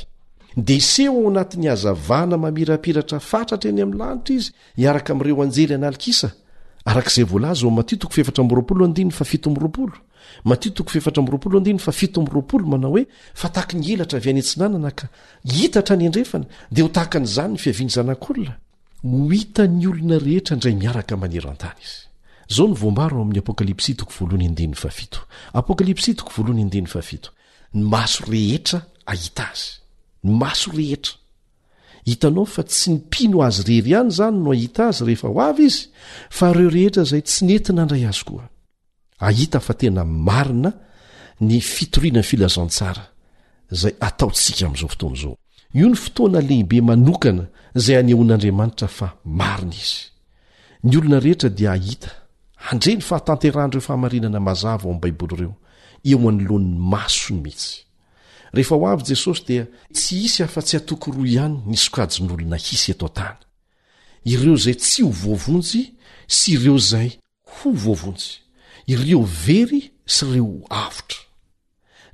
de 0.65 0.73
iseho 0.81 1.13
ao 1.19 1.27
anatin'ny 1.31 1.67
hazavana 1.73 2.35
mamirapiratra 2.43 3.19
fatratra 3.31 3.69
eny 3.69 3.81
ami'ny 3.83 3.97
lanitra 3.99 4.33
izy 4.39 4.49
iaraka 4.83 5.09
ami'ireo 5.13 5.41
anjely 5.43 5.73
analikisa 5.75 6.29
aka 6.85 7.01
ttokoramoaolo 10.45 11.57
adin 11.61 11.79
fa 11.85 11.91
fito 11.99 12.21
am'roapolo 12.21 12.65
manao 12.73 12.91
hoe 12.93 13.03
fa 13.41 13.49
tahaka 13.53 13.75
ny 13.79 13.87
elatra 13.93 14.17
avy 14.19 14.29
any 14.31 14.37
entsinanana 14.43 14.91
ka 14.99 15.05
hitatra 15.57 15.95
ny 15.97 16.05
andrefana 16.09 16.45
dea 16.73 16.83
ho 16.85 16.89
tahaka 16.97 17.17
n'izany 17.19 17.53
ny 17.53 17.57
fiaviany 17.63 17.89
zanak'olona 17.95 18.53
ho 19.03 19.29
hitany 19.29 19.87
olonarehernymaso 19.87 20.65
rehetra 30.79 31.17
hitanao 32.09 32.45
fa 32.55 32.63
tsy 32.69 32.87
ny 32.91 32.95
mpino 32.97 33.37
azy 33.47 33.61
rery 33.69 33.91
any 33.99 34.11
zany 34.17 34.37
no 34.43 34.49
ahita 34.55 34.83
azy 34.91 35.03
rehefa 35.07 35.27
ho 35.31 35.39
avy 35.47 35.65
izy 35.69 35.81
fa 36.37 36.53
reo 36.57 36.69
rehetra 36.77 37.03
zay 37.11 37.21
tsy 37.21 37.41
nentina 37.47 37.81
andray 37.83 38.05
azy 38.11 38.23
koa 38.27 38.43
ahita 39.19 39.59
fa 39.59 39.73
tena 39.73 40.03
marina 40.05 40.69
ny 41.47 41.57
fitoriana 41.73 42.21
ny 42.23 42.25
filazantsara 42.31 43.03
zay 43.81 43.93
ataotsika 44.07 44.63
amin'izao 44.65 44.89
fotoana 44.93 45.17
izao 45.19 45.35
io 45.79 45.87
ny 45.91 45.95
fotoana 46.03 46.39
lehibe 46.49 46.77
manokana 46.89 47.43
izay 47.77 47.95
hanyeoan'andriamanitra 47.99 48.87
fa 48.97 49.07
marina 49.39 49.75
izy 49.83 49.97
ny 50.87 50.91
olona 50.97 51.17
rehetra 51.25 51.49
dia 51.57 51.71
ahita 51.77 52.09
handreny 52.67 53.01
fahatanterahndireo 53.09 53.81
fahamarinana 53.87 54.39
mazava 54.47 54.83
ao 54.83 54.89
amin'n 54.89 55.01
baiboly 55.03 55.33
ireo 55.39 55.53
eo 56.09 56.19
anoloan'ny 56.31 56.71
maso 56.91 57.29
ny 57.33 57.39
mehitsy 57.45 57.75
rehefa 58.55 58.73
ho 58.75 58.85
avy 58.91 59.03
jesosy 59.11 59.43
dia 59.49 59.63
tsy 59.95 60.15
isy 60.27 60.39
afa-tsy 60.45 60.75
hatoko 60.77 61.07
roa 61.15 61.27
ihany 61.33 61.57
ny 61.69 61.75
sokajo 61.83 62.19
n'olona 62.23 62.55
hisy 62.65 62.89
ato 62.95 63.07
n-tany 63.09 63.37
ireo 64.31 64.55
izay 64.59 64.75
tsy 64.81 64.99
ho 65.05 65.11
voavonjy 65.23 65.81
sy 66.37 66.47
ireo 66.55 66.75
izay 66.83 67.09
ho 67.55 67.67
voavonjy 67.83 68.27
ireo 68.89 69.21
very 69.45 69.79
sy 70.13 70.25
reo 70.33 70.63
avotra 70.73 71.19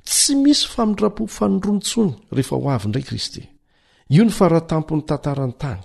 tsy 0.08 0.34
misy 0.42 0.66
famindra-po 0.74 1.24
fanodrony 1.36 1.78
ntsony 1.80 2.10
rehefa 2.36 2.56
ho 2.60 2.68
avy 2.74 2.86
indray 2.88 3.04
kristy 3.08 3.42
io 4.14 4.22
ny 4.26 4.32
faratampony 4.40 5.02
tantarany 5.08 5.54
tany 5.62 5.78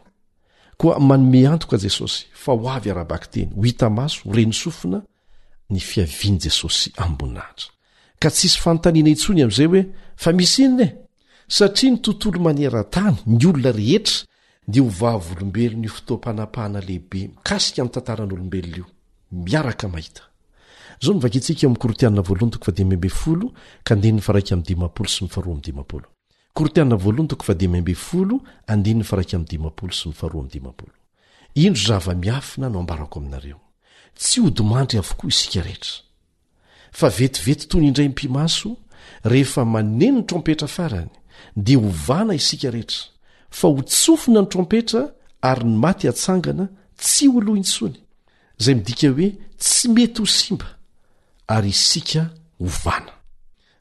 koa 0.80 0.98
manome 1.10 1.46
antoka 1.48 1.78
jesosy 1.84 2.26
fa 2.44 2.52
ho 2.58 2.68
avy 2.76 2.92
arabaky 2.92 3.28
teny 3.36 3.50
ho 3.56 3.62
hita 3.68 3.88
maso 4.00 4.20
reny 4.38 4.52
sofina 4.64 5.00
ny 5.72 5.80
fiaviany 5.89 6.38
jesosy 6.46 6.92
ambonatra 7.06 7.70
ka 8.22 8.28
tsisy 8.36 8.60
fanontaniana 8.64 9.10
intsony 9.16 9.42
amin'izay 9.46 9.70
hoe 9.72 9.84
fa 10.24 10.30
misy 10.39 10.60
inona 10.66 10.86
e 10.89 10.98
satria 11.58 11.92
ny 11.94 12.00
tontolo 12.08 12.38
manarantany 12.48 13.18
ny 13.32 13.39
olona 13.52 13.72
rehetra 13.80 14.16
dia 14.72 14.84
ho 14.84 14.92
vavy 15.02 15.32
olombelony 15.38 15.88
fotoam-panapahana 15.96 16.80
lehibe 16.88 17.20
mikasika 17.38 17.80
in'ny 17.82 17.94
tantaran'olombelona 17.96 18.78
io 18.84 18.86
miaraka 19.48 19.88
mahita 19.96 20.24
ovaka 21.10 21.39
indro 31.54 31.82
zava-miafina 31.82 32.70
no 32.70 32.80
ambarako 32.80 33.20
aminareo 33.20 33.60
tsy 34.16 34.39
hodomandry 34.41 34.97
avokoa 34.97 35.30
isika 35.30 35.62
rehetra 35.62 35.99
fa 36.91 37.10
vetivety 37.10 37.68
tony 37.68 37.88
indray 37.88 38.08
mpimaso 38.08 38.78
rehefa 39.24 39.66
maneny 39.66 40.12
ny 40.16 40.24
trompetra 40.24 40.68
farany 40.68 41.10
dia 41.56 41.78
ho 41.78 41.89
vana 42.08 42.34
isika 42.36 42.72
rehetra 42.72 42.99
fa 43.49 43.68
ho 43.68 43.82
tsofina 43.82 44.39
ny 44.41 44.47
trompetra 44.47 45.12
ary 45.41 45.64
ny 45.66 45.76
maty 45.78 46.08
atsangana 46.08 46.70
tsy 46.97 47.28
oloh 47.28 47.58
intsony 47.58 47.99
izay 48.60 48.76
midika 48.76 49.08
hoe 49.10 49.30
tsy 49.58 49.88
mety 49.89 50.22
ho 50.22 50.26
simba 50.26 50.78
ary 51.56 51.70
isika 51.76 52.24
hovana 52.60 53.12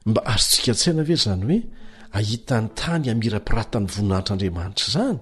mba 0.09 0.19
azo 0.31 0.45
tsika 0.51 0.71
tsaihina 0.79 1.03
ve 1.07 1.13
izany 1.17 1.45
hoe 1.45 1.59
ahita 2.19 2.55
n'ny 2.61 2.69
tany 2.79 3.03
hamira-piratany 3.09 3.87
voninanitr'andriamanitra 3.93 4.85
izany 4.89 5.19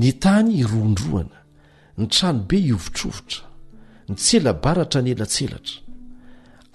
ny 0.00 0.08
tany 0.24 0.48
iroandroana 0.62 1.38
ny 1.98 2.04
tranobe 2.14 2.58
iovotrovotra 2.70 3.40
ny 4.08 4.12
tselabaratra 4.22 5.00
ny 5.02 5.10
elatselatra 5.14 5.76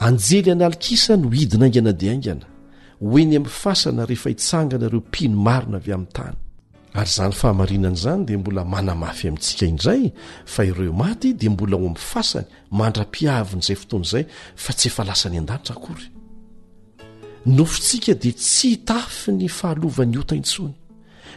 anjely 0.08 0.50
analikisa 0.56 1.12
no 1.22 1.28
hidina 1.38 1.66
aingana 1.68 1.92
di 2.00 2.06
aingana 2.14 2.46
hoeny 3.12 3.34
amin'ny 3.38 3.56
fasana 3.64 4.02
rehefa 4.12 4.30
hitsanganareo 4.34 5.02
mpino 5.08 5.38
marina 5.48 5.78
avy 5.80 5.92
amin'ny 5.96 6.12
tany 6.18 6.38
ary 6.94 7.06
izany 7.10 7.32
fahamarinana 7.32 7.96
izany 7.96 8.26
dia 8.26 8.38
mbola 8.38 8.66
manamafy 8.66 9.28
amintsika 9.28 9.66
indray 9.66 10.12
fa 10.46 10.66
ireo 10.66 10.94
maty 10.94 11.34
dia 11.34 11.50
mbola 11.50 11.76
ho 11.78 11.82
amin'ny 11.86 11.98
fasany 12.12 12.46
mandra-piavin'izay 12.72 13.76
fotoana 13.82 14.06
izay 14.06 14.24
fa 14.56 14.72
tsy 14.74 14.88
efa 14.90 15.04
lasa 15.10 15.28
ny 15.30 15.38
an-danitra 15.42 15.74
akory 15.76 16.06
nofontsika 17.58 18.14
dia 18.22 18.34
tsy 18.38 18.70
hitafy 18.78 19.32
ny 19.34 19.48
fahalovan'ny 19.50 20.18
ota 20.22 20.36
intsony 20.36 20.74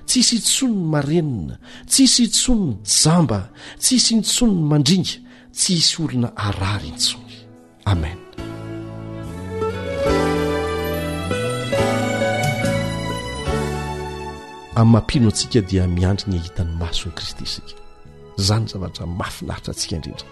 tsy 0.07 0.19
hisy 0.21 0.35
intsony 0.41 0.77
ny 0.77 0.85
marenina 0.93 1.57
tsy 1.91 2.03
hisy 2.05 2.23
intsonyny 2.29 2.77
jamba 3.03 3.41
ts 3.81 3.87
hisy 3.93 4.11
intsony 4.21 4.53
ny 4.61 4.65
mandringa 4.71 5.15
tsy 5.59 5.71
hisy 5.81 5.97
olona 6.05 6.29
arary 6.37 6.89
intsony 6.93 7.35
amen 7.87 8.26
aminy 14.79 14.93
mampino 14.93 15.27
antsika 15.31 15.61
dia 15.69 15.87
miandry 15.87 16.29
ny 16.31 16.37
ahita 16.39 16.65
ny 16.65 16.77
maso 16.77 17.09
any 17.09 17.17
kristy 17.17 17.47
sika 17.49 17.73
izany 18.39 18.67
zavatra 18.69 19.07
mafinaritra 19.07 19.73
antsika 19.73 19.97
indrindra 19.97 20.27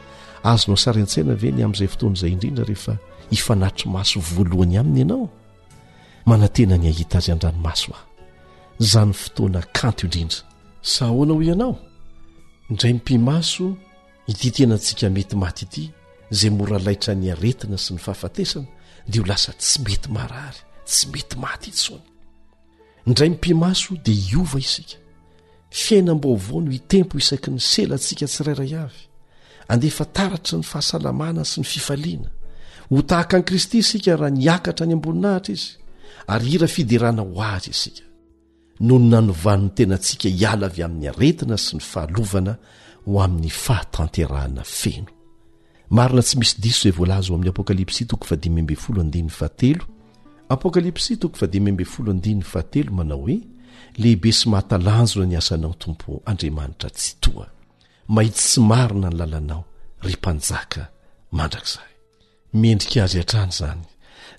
azono 0.51 0.77
sarian-tsaina 0.85 1.35
ve 1.43 1.49
ny 1.57 1.63
amin'izay 1.65 1.89
fotoana 1.93 2.17
izay 2.19 2.33
indrindra 2.37 2.65
rehefa 2.69 2.95
hifa 3.33 3.55
naritrymaso 3.63 4.17
voalohany 4.33 4.77
aminy 4.81 4.99
ianao 5.03 5.25
manantena 6.31 6.77
ny 6.83 6.87
ahita 6.93 7.17
azy 7.19 7.31
an-dranomaso 7.33 7.89
aho 7.97 8.03
zany 8.93 9.13
fotoana 9.23 9.61
kanto 9.79 10.03
indrindra 10.07 10.39
sa 10.93 11.03
ahoana 11.09 11.33
ho 11.35 11.43
ianao 11.51 11.75
indray 12.71 12.93
mimpimaso 12.93 13.65
ititenantsika 14.33 15.09
mety 15.17 15.37
maty 15.43 15.65
ity 15.67 15.85
izay 16.33 16.51
moralaitra 16.59 17.13
ny 17.21 17.27
aretina 17.35 17.77
sy 17.85 17.91
ny 17.95 17.99
fahafatesana 18.05 18.67
dia 19.11 19.21
ho 19.23 19.27
lasa 19.31 19.51
tsy 19.61 19.79
mety 19.87 20.09
maraary 20.17 20.59
tsy 20.89 21.05
mety 21.13 21.35
maty 21.45 21.71
itsoana 21.73 22.13
ndray 23.07 23.29
mimpimaso 23.29 23.95
dia 24.05 24.15
hiova 24.15 24.59
isika 24.59 24.97
fiainam-bavao 25.71 26.61
no 26.65 26.71
itempo 26.81 27.15
isaky 27.23 27.51
ny 27.51 27.61
sela 27.71 27.97
ntsika 27.99 28.27
tsirayray 28.31 28.73
avy 28.83 29.03
andefa 29.73 30.05
taratra 30.17 30.57
ny 30.61 30.65
fahasalamana 30.71 31.43
sy 31.51 31.59
ny 31.61 31.67
fifaliana 31.73 32.31
ho 32.93 32.99
tahaka 33.11 33.35
an'i 33.37 33.47
kristy 33.49 33.77
isika 33.83 34.13
raha 34.21 34.31
niakatra 34.39 34.85
ny 34.87 34.95
amboninahitra 34.97 35.53
izy 35.57 35.71
ary 36.33 36.49
ira 36.55 36.69
fiderana 36.77 37.23
ho 37.31 37.39
azy 37.55 37.71
isika 37.77 38.05
nony 38.87 39.07
nanovanny 39.13 39.69
tenantsika 39.77 40.27
hiala 40.39 40.67
avy 40.71 40.83
amin'ny 40.87 41.09
aretina 41.13 41.57
sy 41.65 41.73
ny 41.77 41.83
fahalovana 41.91 42.53
ho 43.07 43.13
amin'ny 43.27 43.51
fahatanterahana 43.65 44.65
feno 44.81 45.11
marina 45.97 46.23
tsy 46.27 46.37
misy 46.41 46.57
disso 46.63 46.85
evolazy 46.93 47.29
hoamin'ny 47.31 47.51
apokalipsi 47.53 48.03
tokofadim 48.11 48.55
apokalipsy 50.49 51.17
toko 51.17 51.37
fa 51.37 51.47
di 51.47 51.61
membe 51.61 51.85
folo 51.85 52.11
andinny 52.13 52.43
fahatelo 52.51 52.93
manao 52.99 53.19
hoe 53.25 53.37
lehibe 54.03 54.33
sy 54.33 54.49
mahatalanjona 54.53 55.27
ni 55.29 55.37
asanao 55.41 55.75
tompo 55.83 56.11
andriamanitra 56.31 56.91
tsy 56.97 57.11
toa 57.23 57.47
mahity 58.15 58.43
sy 58.51 58.61
marina 58.69 59.09
ny 59.11 59.17
lalanao 59.21 59.63
ry 60.05 60.15
mpanjaka 60.21 60.83
mandrakizay 61.37 61.93
mendrika 62.61 63.01
azy 63.05 63.19
han-trany 63.19 63.51
izany 63.55 63.83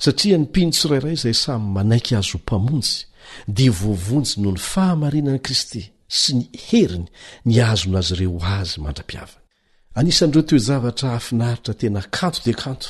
satria 0.03 0.37
ny 0.37 0.43
mpinotsorairay 0.45 1.13
izay 1.17 1.33
samy 1.43 1.65
manaiky 1.75 2.13
azo 2.19 2.33
ho 2.37 2.39
mpamonjy 2.45 2.93
dia 3.55 3.71
voavonjy 3.79 4.33
noho 4.41 4.53
ny 4.55 4.61
fahamarinan'i 4.71 5.41
kristy 5.45 5.83
sy 6.19 6.29
ny 6.37 6.43
heriny 6.69 7.07
ny 7.47 7.55
azona 7.71 7.97
azy 8.01 8.13
ireo 8.15 8.37
azy 8.59 8.77
mandra-piava 8.83 9.37
anisan'ireo 9.97 10.43
to 10.49 10.57
zavatra 10.67 11.07
hahafinaritra 11.15 11.73
tena 11.79 12.01
kanto 12.17 12.39
dia 12.45 12.53
kanto 12.65 12.89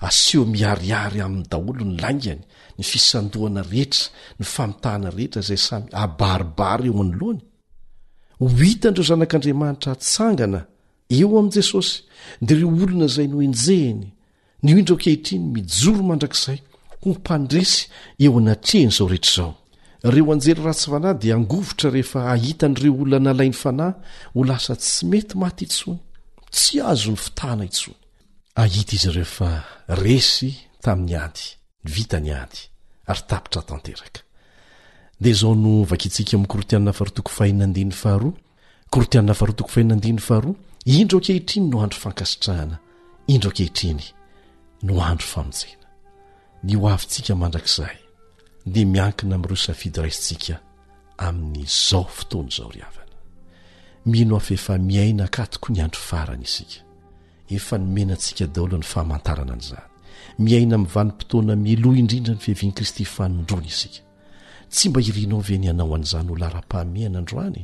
aseo 0.00 0.44
miariary 0.48 1.20
amin'ny 1.20 1.46
daholo 1.50 1.84
ny 1.84 1.96
laingany 2.02 2.40
ny 2.78 2.84
fisandoana 2.90 3.62
rehetra 3.70 4.08
ny 4.38 4.44
famitahana 4.54 5.10
rehetra 5.16 5.40
zay 5.48 5.60
samy 5.66 5.88
abaribara 6.02 6.84
eo 6.88 7.00
anolohany 7.04 7.40
ho 8.40 8.46
hitanydireo 8.60 9.06
zanak'andriamanitra 9.10 9.92
tsangana 10.04 10.60
eo 11.18 11.28
amin'i 11.38 11.54
jesosy 11.60 11.92
dia 12.46 12.56
reo 12.58 12.70
olona 12.84 13.06
zay 13.14 13.26
no 13.32 13.38
enjehny 13.48 14.08
ny 14.64 14.68
o 14.74 14.78
indra 14.80 14.94
ao 14.94 15.02
kehitriny 15.04 15.44
mijoro 15.54 16.02
mandrakizay 16.08 16.58
hompandresy 17.04 17.80
eo 18.24 18.32
anatrehan' 18.40 18.96
zao 18.96 19.08
rehetrazao 19.12 19.52
reo 20.14 20.26
anjely 20.32 20.54
ratsy 20.66 20.86
vanahy 20.92 21.16
dia 21.22 21.34
angovotra 21.36 21.90
rehefa 21.96 22.20
ahita 22.32 22.66
n'ireo 22.68 22.92
olona 23.02 23.20
nalai 23.26 23.48
'ny 23.50 23.58
fanahy 23.62 23.94
ho 24.34 24.40
lasa 24.48 24.74
tsy 24.82 25.02
mety 25.10 25.34
maty 25.42 25.64
intsony 25.68 26.00
tsy 26.54 26.74
azo 26.90 27.10
ny 27.12 27.16
fitahana 27.24 27.64
intsony 27.70 27.99
ahita 28.54 28.94
izy 28.94 29.08
irehoefa 29.08 29.62
resy 29.88 30.50
tamin'ny 30.82 31.14
ady 31.18 31.40
ny 31.84 31.90
vita 31.94 32.18
ny 32.20 32.30
ady 32.34 32.58
ary 33.06 33.20
tapitra 33.28 33.62
tanteraka 33.62 34.20
de 35.20 35.30
zao 35.34 35.54
no 35.54 35.84
vakintsika 35.84 36.36
mi'ny 36.36 36.46
korotianina 36.48 36.92
faharoatoko 36.92 37.30
fahininandiny 37.30 37.92
faharoa 37.92 38.32
korotianina 38.92 39.34
faharoa 39.34 39.56
toko 39.58 39.70
fainandiny 39.70 40.18
faharoa 40.18 40.54
indro 40.86 41.18
ankehitriny 41.18 41.70
no 41.74 41.80
andro 41.82 41.98
fankasitrahana 41.98 42.78
indro 43.26 43.50
ankehitriny 43.50 44.04
no 44.82 44.94
andro 45.10 45.26
famojena 45.34 45.86
ny 46.62 46.74
ho 46.76 46.88
avintsika 46.94 47.32
mandrak'zay 47.42 47.96
de 48.74 48.84
miankina 48.94 49.34
amiiro 49.34 49.56
safidy 49.66 49.98
raisintsika 50.02 50.54
amin'nyzao 51.26 52.04
fotoany 52.16 52.50
zao 52.56 52.68
ry 52.74 52.80
havana 52.86 53.14
mino 54.06 54.36
afefa 54.40 54.72
miaina 54.78 55.22
akatoko 55.28 55.66
ny 55.72 55.80
andro 55.84 56.00
farany 56.08 56.44
isika 56.50 56.76
efa 57.56 57.76
nymenantsika 57.78 58.44
dahoalohany 58.54 58.86
fahamantarana 58.94 59.52
an'izany 59.56 59.86
miaina 60.44 60.74
amin'ny 60.76 60.92
vanimpotoana 60.96 61.54
mieloh 61.66 61.94
indrindra 62.00 62.32
ny 62.34 62.40
fihevian'ny 62.44 62.74
kristy 62.78 63.04
fanondrony 63.16 63.66
isika 63.74 64.02
tsy 64.74 64.84
mba 64.90 65.00
irinao 65.10 65.40
ve 65.48 65.56
ny 65.62 65.66
anao 65.72 65.90
an'izany 65.98 66.28
ho 66.30 66.34
loara-pahamiana 66.40 67.16
androany 67.22 67.62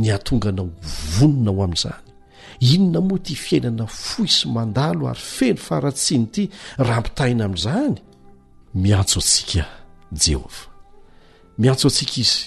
ny 0.00 0.06
atonganao 0.16 0.66
vonona 1.14 1.50
ao 1.50 1.60
amin'izany 1.66 2.06
inona 2.74 3.00
moa 3.08 3.18
ty 3.26 3.34
fiainana 3.44 3.84
fohi 4.06 4.32
sy 4.38 4.46
mandalo 4.56 5.02
ary 5.12 5.24
feny 5.36 5.58
faratsiny 5.68 6.24
ity 6.28 6.42
ra 6.86 6.94
mpitahina 7.00 7.42
amin'izany 7.48 7.96
miantso 8.84 9.18
antsika 9.22 9.64
jehovah 10.24 10.62
miantso 11.60 11.84
antsika 11.90 12.16
izy 12.24 12.42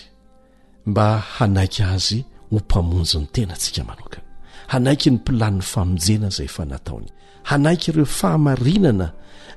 mba 0.91 1.05
hanaika 1.35 1.83
azy 1.95 2.19
ho 2.49 2.55
mpamonjy 2.63 3.15
ny 3.21 3.27
tena 3.35 3.53
antsika 3.57 3.81
manokany 3.89 4.26
hanaiky 4.67 5.09
ny 5.11 5.15
mpilaniny 5.17 5.61
famonjena 5.71 6.27
izay 6.31 6.45
efa 6.49 6.63
nataony 6.65 7.07
hanaiky 7.49 7.87
ireo 7.91 8.05
fahamarinana 8.19 9.07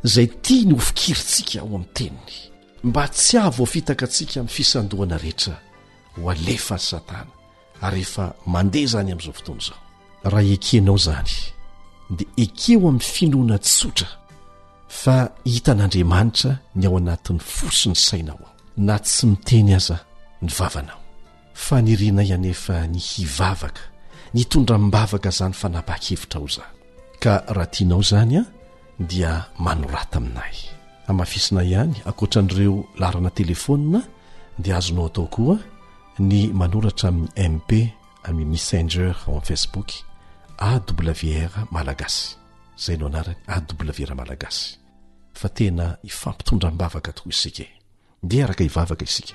izay 0.07 0.27
tia 0.45 0.65
ny 0.69 0.73
hofikirytsika 0.79 1.57
ao 1.61 1.67
amin'ny 1.67 1.89
teniny 1.97 2.33
mba 2.89 3.05
tsy 3.09 3.37
ah 3.43 3.51
voafitaka 3.57 4.05
antsika 4.07 4.35
amin'ny 4.41 4.55
fisandohana 4.57 5.17
rehetra 5.23 5.57
ho 6.15 6.23
alefa 6.31 6.75
ny 6.79 6.85
satana 6.91 7.27
ary 7.87 8.01
ehefa 8.05 8.25
mandeha 8.53 8.85
izany 8.87 9.11
amin'izao 9.13 9.33
fotona 9.39 9.61
izao 9.63 9.79
raha 10.33 10.43
ekenao 10.57 10.97
izany 11.01 11.33
dia 12.17 12.29
ekeo 12.45 12.79
amin'ny 12.89 13.05
finoana 13.15 13.57
sotra 13.79 14.09
fa 15.03 15.17
hitan'andriamanitra 15.53 16.53
ny 16.79 16.85
ao 16.87 16.97
anatin'ny 17.01 17.41
fosi 17.55 17.87
ny 17.89 17.95
sainao 18.07 18.41
ao 18.47 18.51
na 18.87 18.95
tsy 18.99 19.25
miteny 19.31 19.73
aza 19.79 19.99
ny 20.43 20.49
vavanao 20.59 21.01
fa 21.65 21.77
nirinay 21.85 22.31
anefa 22.37 22.75
ny 22.93 22.99
hivavaka 23.09 23.83
ny 24.35 24.45
tondra 24.47 24.78
mimbavaka 24.78 25.31
zany 25.31 25.53
fa 25.55 25.68
napakevitra 25.68 26.41
ao 26.41 26.49
zany 26.49 26.74
ka 27.20 27.43
raha 27.49 27.66
tianao 27.70 28.03
zany 28.03 28.37
a 28.39 28.45
dia 28.99 29.45
manorata 29.59 30.18
aminay 30.20 30.55
amafisina 31.07 31.64
ihany 31.64 31.95
akoatra 32.07 32.43
n'ireo 32.43 32.85
larana 32.99 33.31
telefona 33.31 34.01
dia 34.59 34.76
azonao 34.76 35.07
atao 35.07 35.26
koa 35.26 35.57
ny 36.18 36.53
manoratra 36.55 37.09
ami'y 37.09 37.49
mp 37.49 37.70
ami 38.24 38.45
messinger 38.45 39.09
o 39.26 39.31
ami'n 39.31 39.43
facebook 39.49 39.89
awr 40.68 41.53
malagasy 41.70 42.37
zay 42.78 42.97
no 42.97 43.07
anarany 43.07 43.37
awr 43.55 44.11
malagasy 44.16 44.76
fa 45.35 45.49
tena 45.49 45.97
hifampitondrambavaka 46.03 47.12
tokoa 47.12 47.31
isika 47.33 47.64
de 48.22 48.43
araka 48.45 48.64
hivavaka 48.64 49.05
isika 49.05 49.35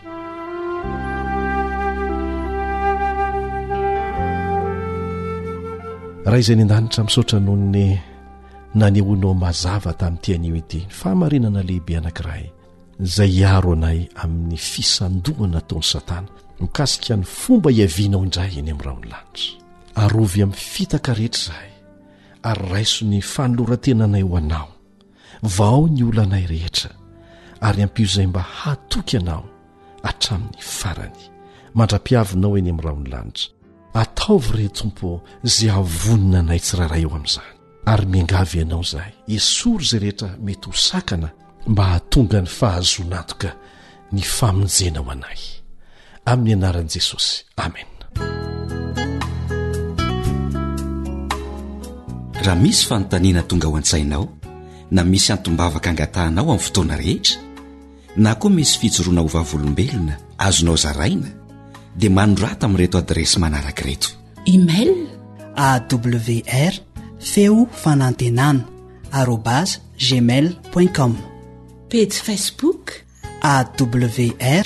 raha 6.26 6.38
izay 6.42 6.56
ny 6.58 6.64
an-danitra 6.66 7.04
misotra 7.06 7.40
noho 7.40 7.58
ny 7.70 7.86
nanehonao 8.80 9.34
mazava 9.44 9.94
tamin'ny 10.02 10.22
tianyoedi 10.22 10.80
ny 10.86 10.90
fahamarinana 11.00 11.62
lehibe 11.64 11.98
anankiray 11.98 12.44
izay 13.06 13.30
hiaro 13.32 13.72
anay 13.78 14.00
amin'ny 14.24 14.58
fisandohana 14.58 15.62
taony 15.68 15.86
satana 15.92 16.28
mikasika 16.60 17.14
ny 17.20 17.26
fomba 17.42 17.70
hiavianao 17.72 18.24
indray 18.26 18.54
eny 18.60 18.72
amin'ny 18.72 18.84
raho 18.86 19.00
ny 19.04 19.10
lanitra 19.12 20.02
arovy 20.02 20.40
amin'ny 20.42 20.62
fitaka 20.74 21.14
rehetra 21.14 21.40
izahay 21.42 21.74
ary 22.50 22.66
raiso 22.72 23.06
ny 23.06 23.22
fanolorantenanay 23.22 24.24
ho 24.30 24.38
anao 24.38 24.70
vao 25.58 25.86
ny 25.88 26.02
ola 26.10 26.24
anay 26.26 26.46
rehetra 26.50 26.90
ary 27.62 27.84
ampio 27.86 28.06
izay 28.06 28.26
mba 28.28 28.42
hatoky 28.42 29.18
anao 29.22 29.46
hatramin'ny 30.04 30.58
farany 30.60 31.24
mandra-piavinao 31.78 32.58
eny 32.58 32.70
amin'ny 32.70 32.82
raho 32.86 33.02
ny 33.04 33.10
lanitra 33.14 33.55
ataovy 33.96 34.52
re 34.60 34.68
tompo 34.78 35.10
zay 35.52 35.70
ahvonina 35.78 36.40
anay 36.44 36.60
tsyraharah 36.60 37.00
eo 37.02 37.12
amin'izany 37.18 37.52
ary 37.94 38.06
miangavy 38.14 38.58
ianao 38.60 38.82
izahay 38.88 39.14
esoro 39.36 39.84
zay 39.90 40.00
rehetra 40.04 40.30
mety 40.46 40.68
hosakana 40.70 41.30
mba 41.70 41.84
hahatonga 41.86 42.40
ny 42.44 42.48
fahazonatoka 42.60 43.50
ny 44.12 44.22
famonjena 44.38 45.00
ho 45.00 45.10
anahy 45.16 45.44
amin'ny 46.32 46.54
anaran'i 46.58 46.92
jesosy 46.94 47.34
amen 47.64 47.90
raha 52.44 52.60
misy 52.64 52.82
fanontaniana 52.90 53.42
tonga 53.50 53.68
ho 53.72 53.76
an-tsainao 53.80 54.26
na 54.96 55.02
misy 55.12 55.30
antombavaka 55.34 55.88
angatahanao 55.90 56.46
amin'ny 56.52 56.66
fotoana 56.68 56.96
rehetra 57.02 57.36
na 58.24 58.36
koa 58.40 58.52
misy 58.58 58.76
fijoroana 58.80 59.22
ho 59.24 59.30
vavolombelona 59.38 60.14
azonao 60.48 60.76
zaraina 60.86 61.45
dea 61.98 62.10
manora 62.10 62.56
ta 62.58 62.66
ami' 62.68 62.78
reto 62.78 62.98
adresy 62.98 63.38
manaraka 63.44 63.82
reto 63.90 64.08
imail 64.54 64.94
awr 65.66 66.80
feo 67.20 67.68
fanantenana 67.84 68.66
arobas 69.12 69.70
gmailncom 70.06 71.14
page 71.90 72.16
facebook 72.28 72.86
awr 73.54 74.66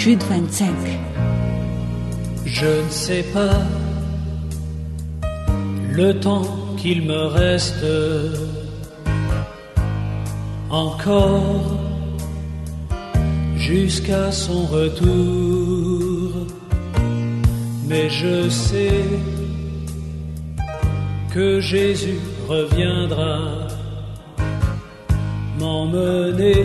jude 0.00 0.18
25 0.30 0.68
je 2.46 2.64
ne 2.84 2.88
sais 2.88 3.22
pas 3.34 3.60
le 5.92 6.18
temps 6.18 6.48
qu'il 6.78 7.02
me 7.02 7.22
reste 7.26 7.84
encore 10.70 11.80
jusqu'à 13.58 14.32
son 14.32 14.64
retour 14.68 16.46
mais 17.86 18.08
je 18.08 18.48
sais 18.48 19.04
que 21.34 21.60
jésus 21.60 22.20
reviendra 22.48 23.68
m'emmener 25.58 26.64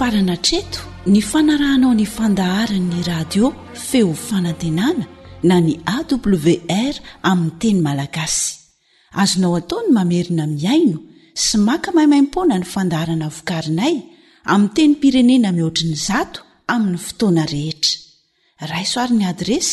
farana 0.00 0.36
treto 0.46 0.80
ny 1.06 1.20
fanarahnao 1.30 1.94
nyfandaharanny 1.94 3.00
radio 3.12 3.46
feo 3.88 4.12
fanantenana 4.28 5.06
na 5.42 5.56
ny 5.66 5.74
awr 5.96 6.94
aminy 7.30 7.52
teny 7.60 7.78
malagasy 7.86 8.44
azonao 9.22 9.52
ataony 9.60 9.88
mamerina 9.96 10.44
miaino 10.60 10.98
sy 11.44 11.56
maka 11.68 11.88
maimaimpona 11.96 12.54
ny 12.60 12.66
fandaharana 12.74 13.28
vokarinay 13.36 13.94
ami 14.52 14.68
teny 14.76 14.94
pirenena 15.00 15.48
mihoatriny 15.56 15.96
zato 16.08 16.40
aminny 16.74 17.00
fotoana 17.06 17.42
rehetra 17.54 17.96
raisoarn'ny 18.72 19.24
adresy 19.32 19.72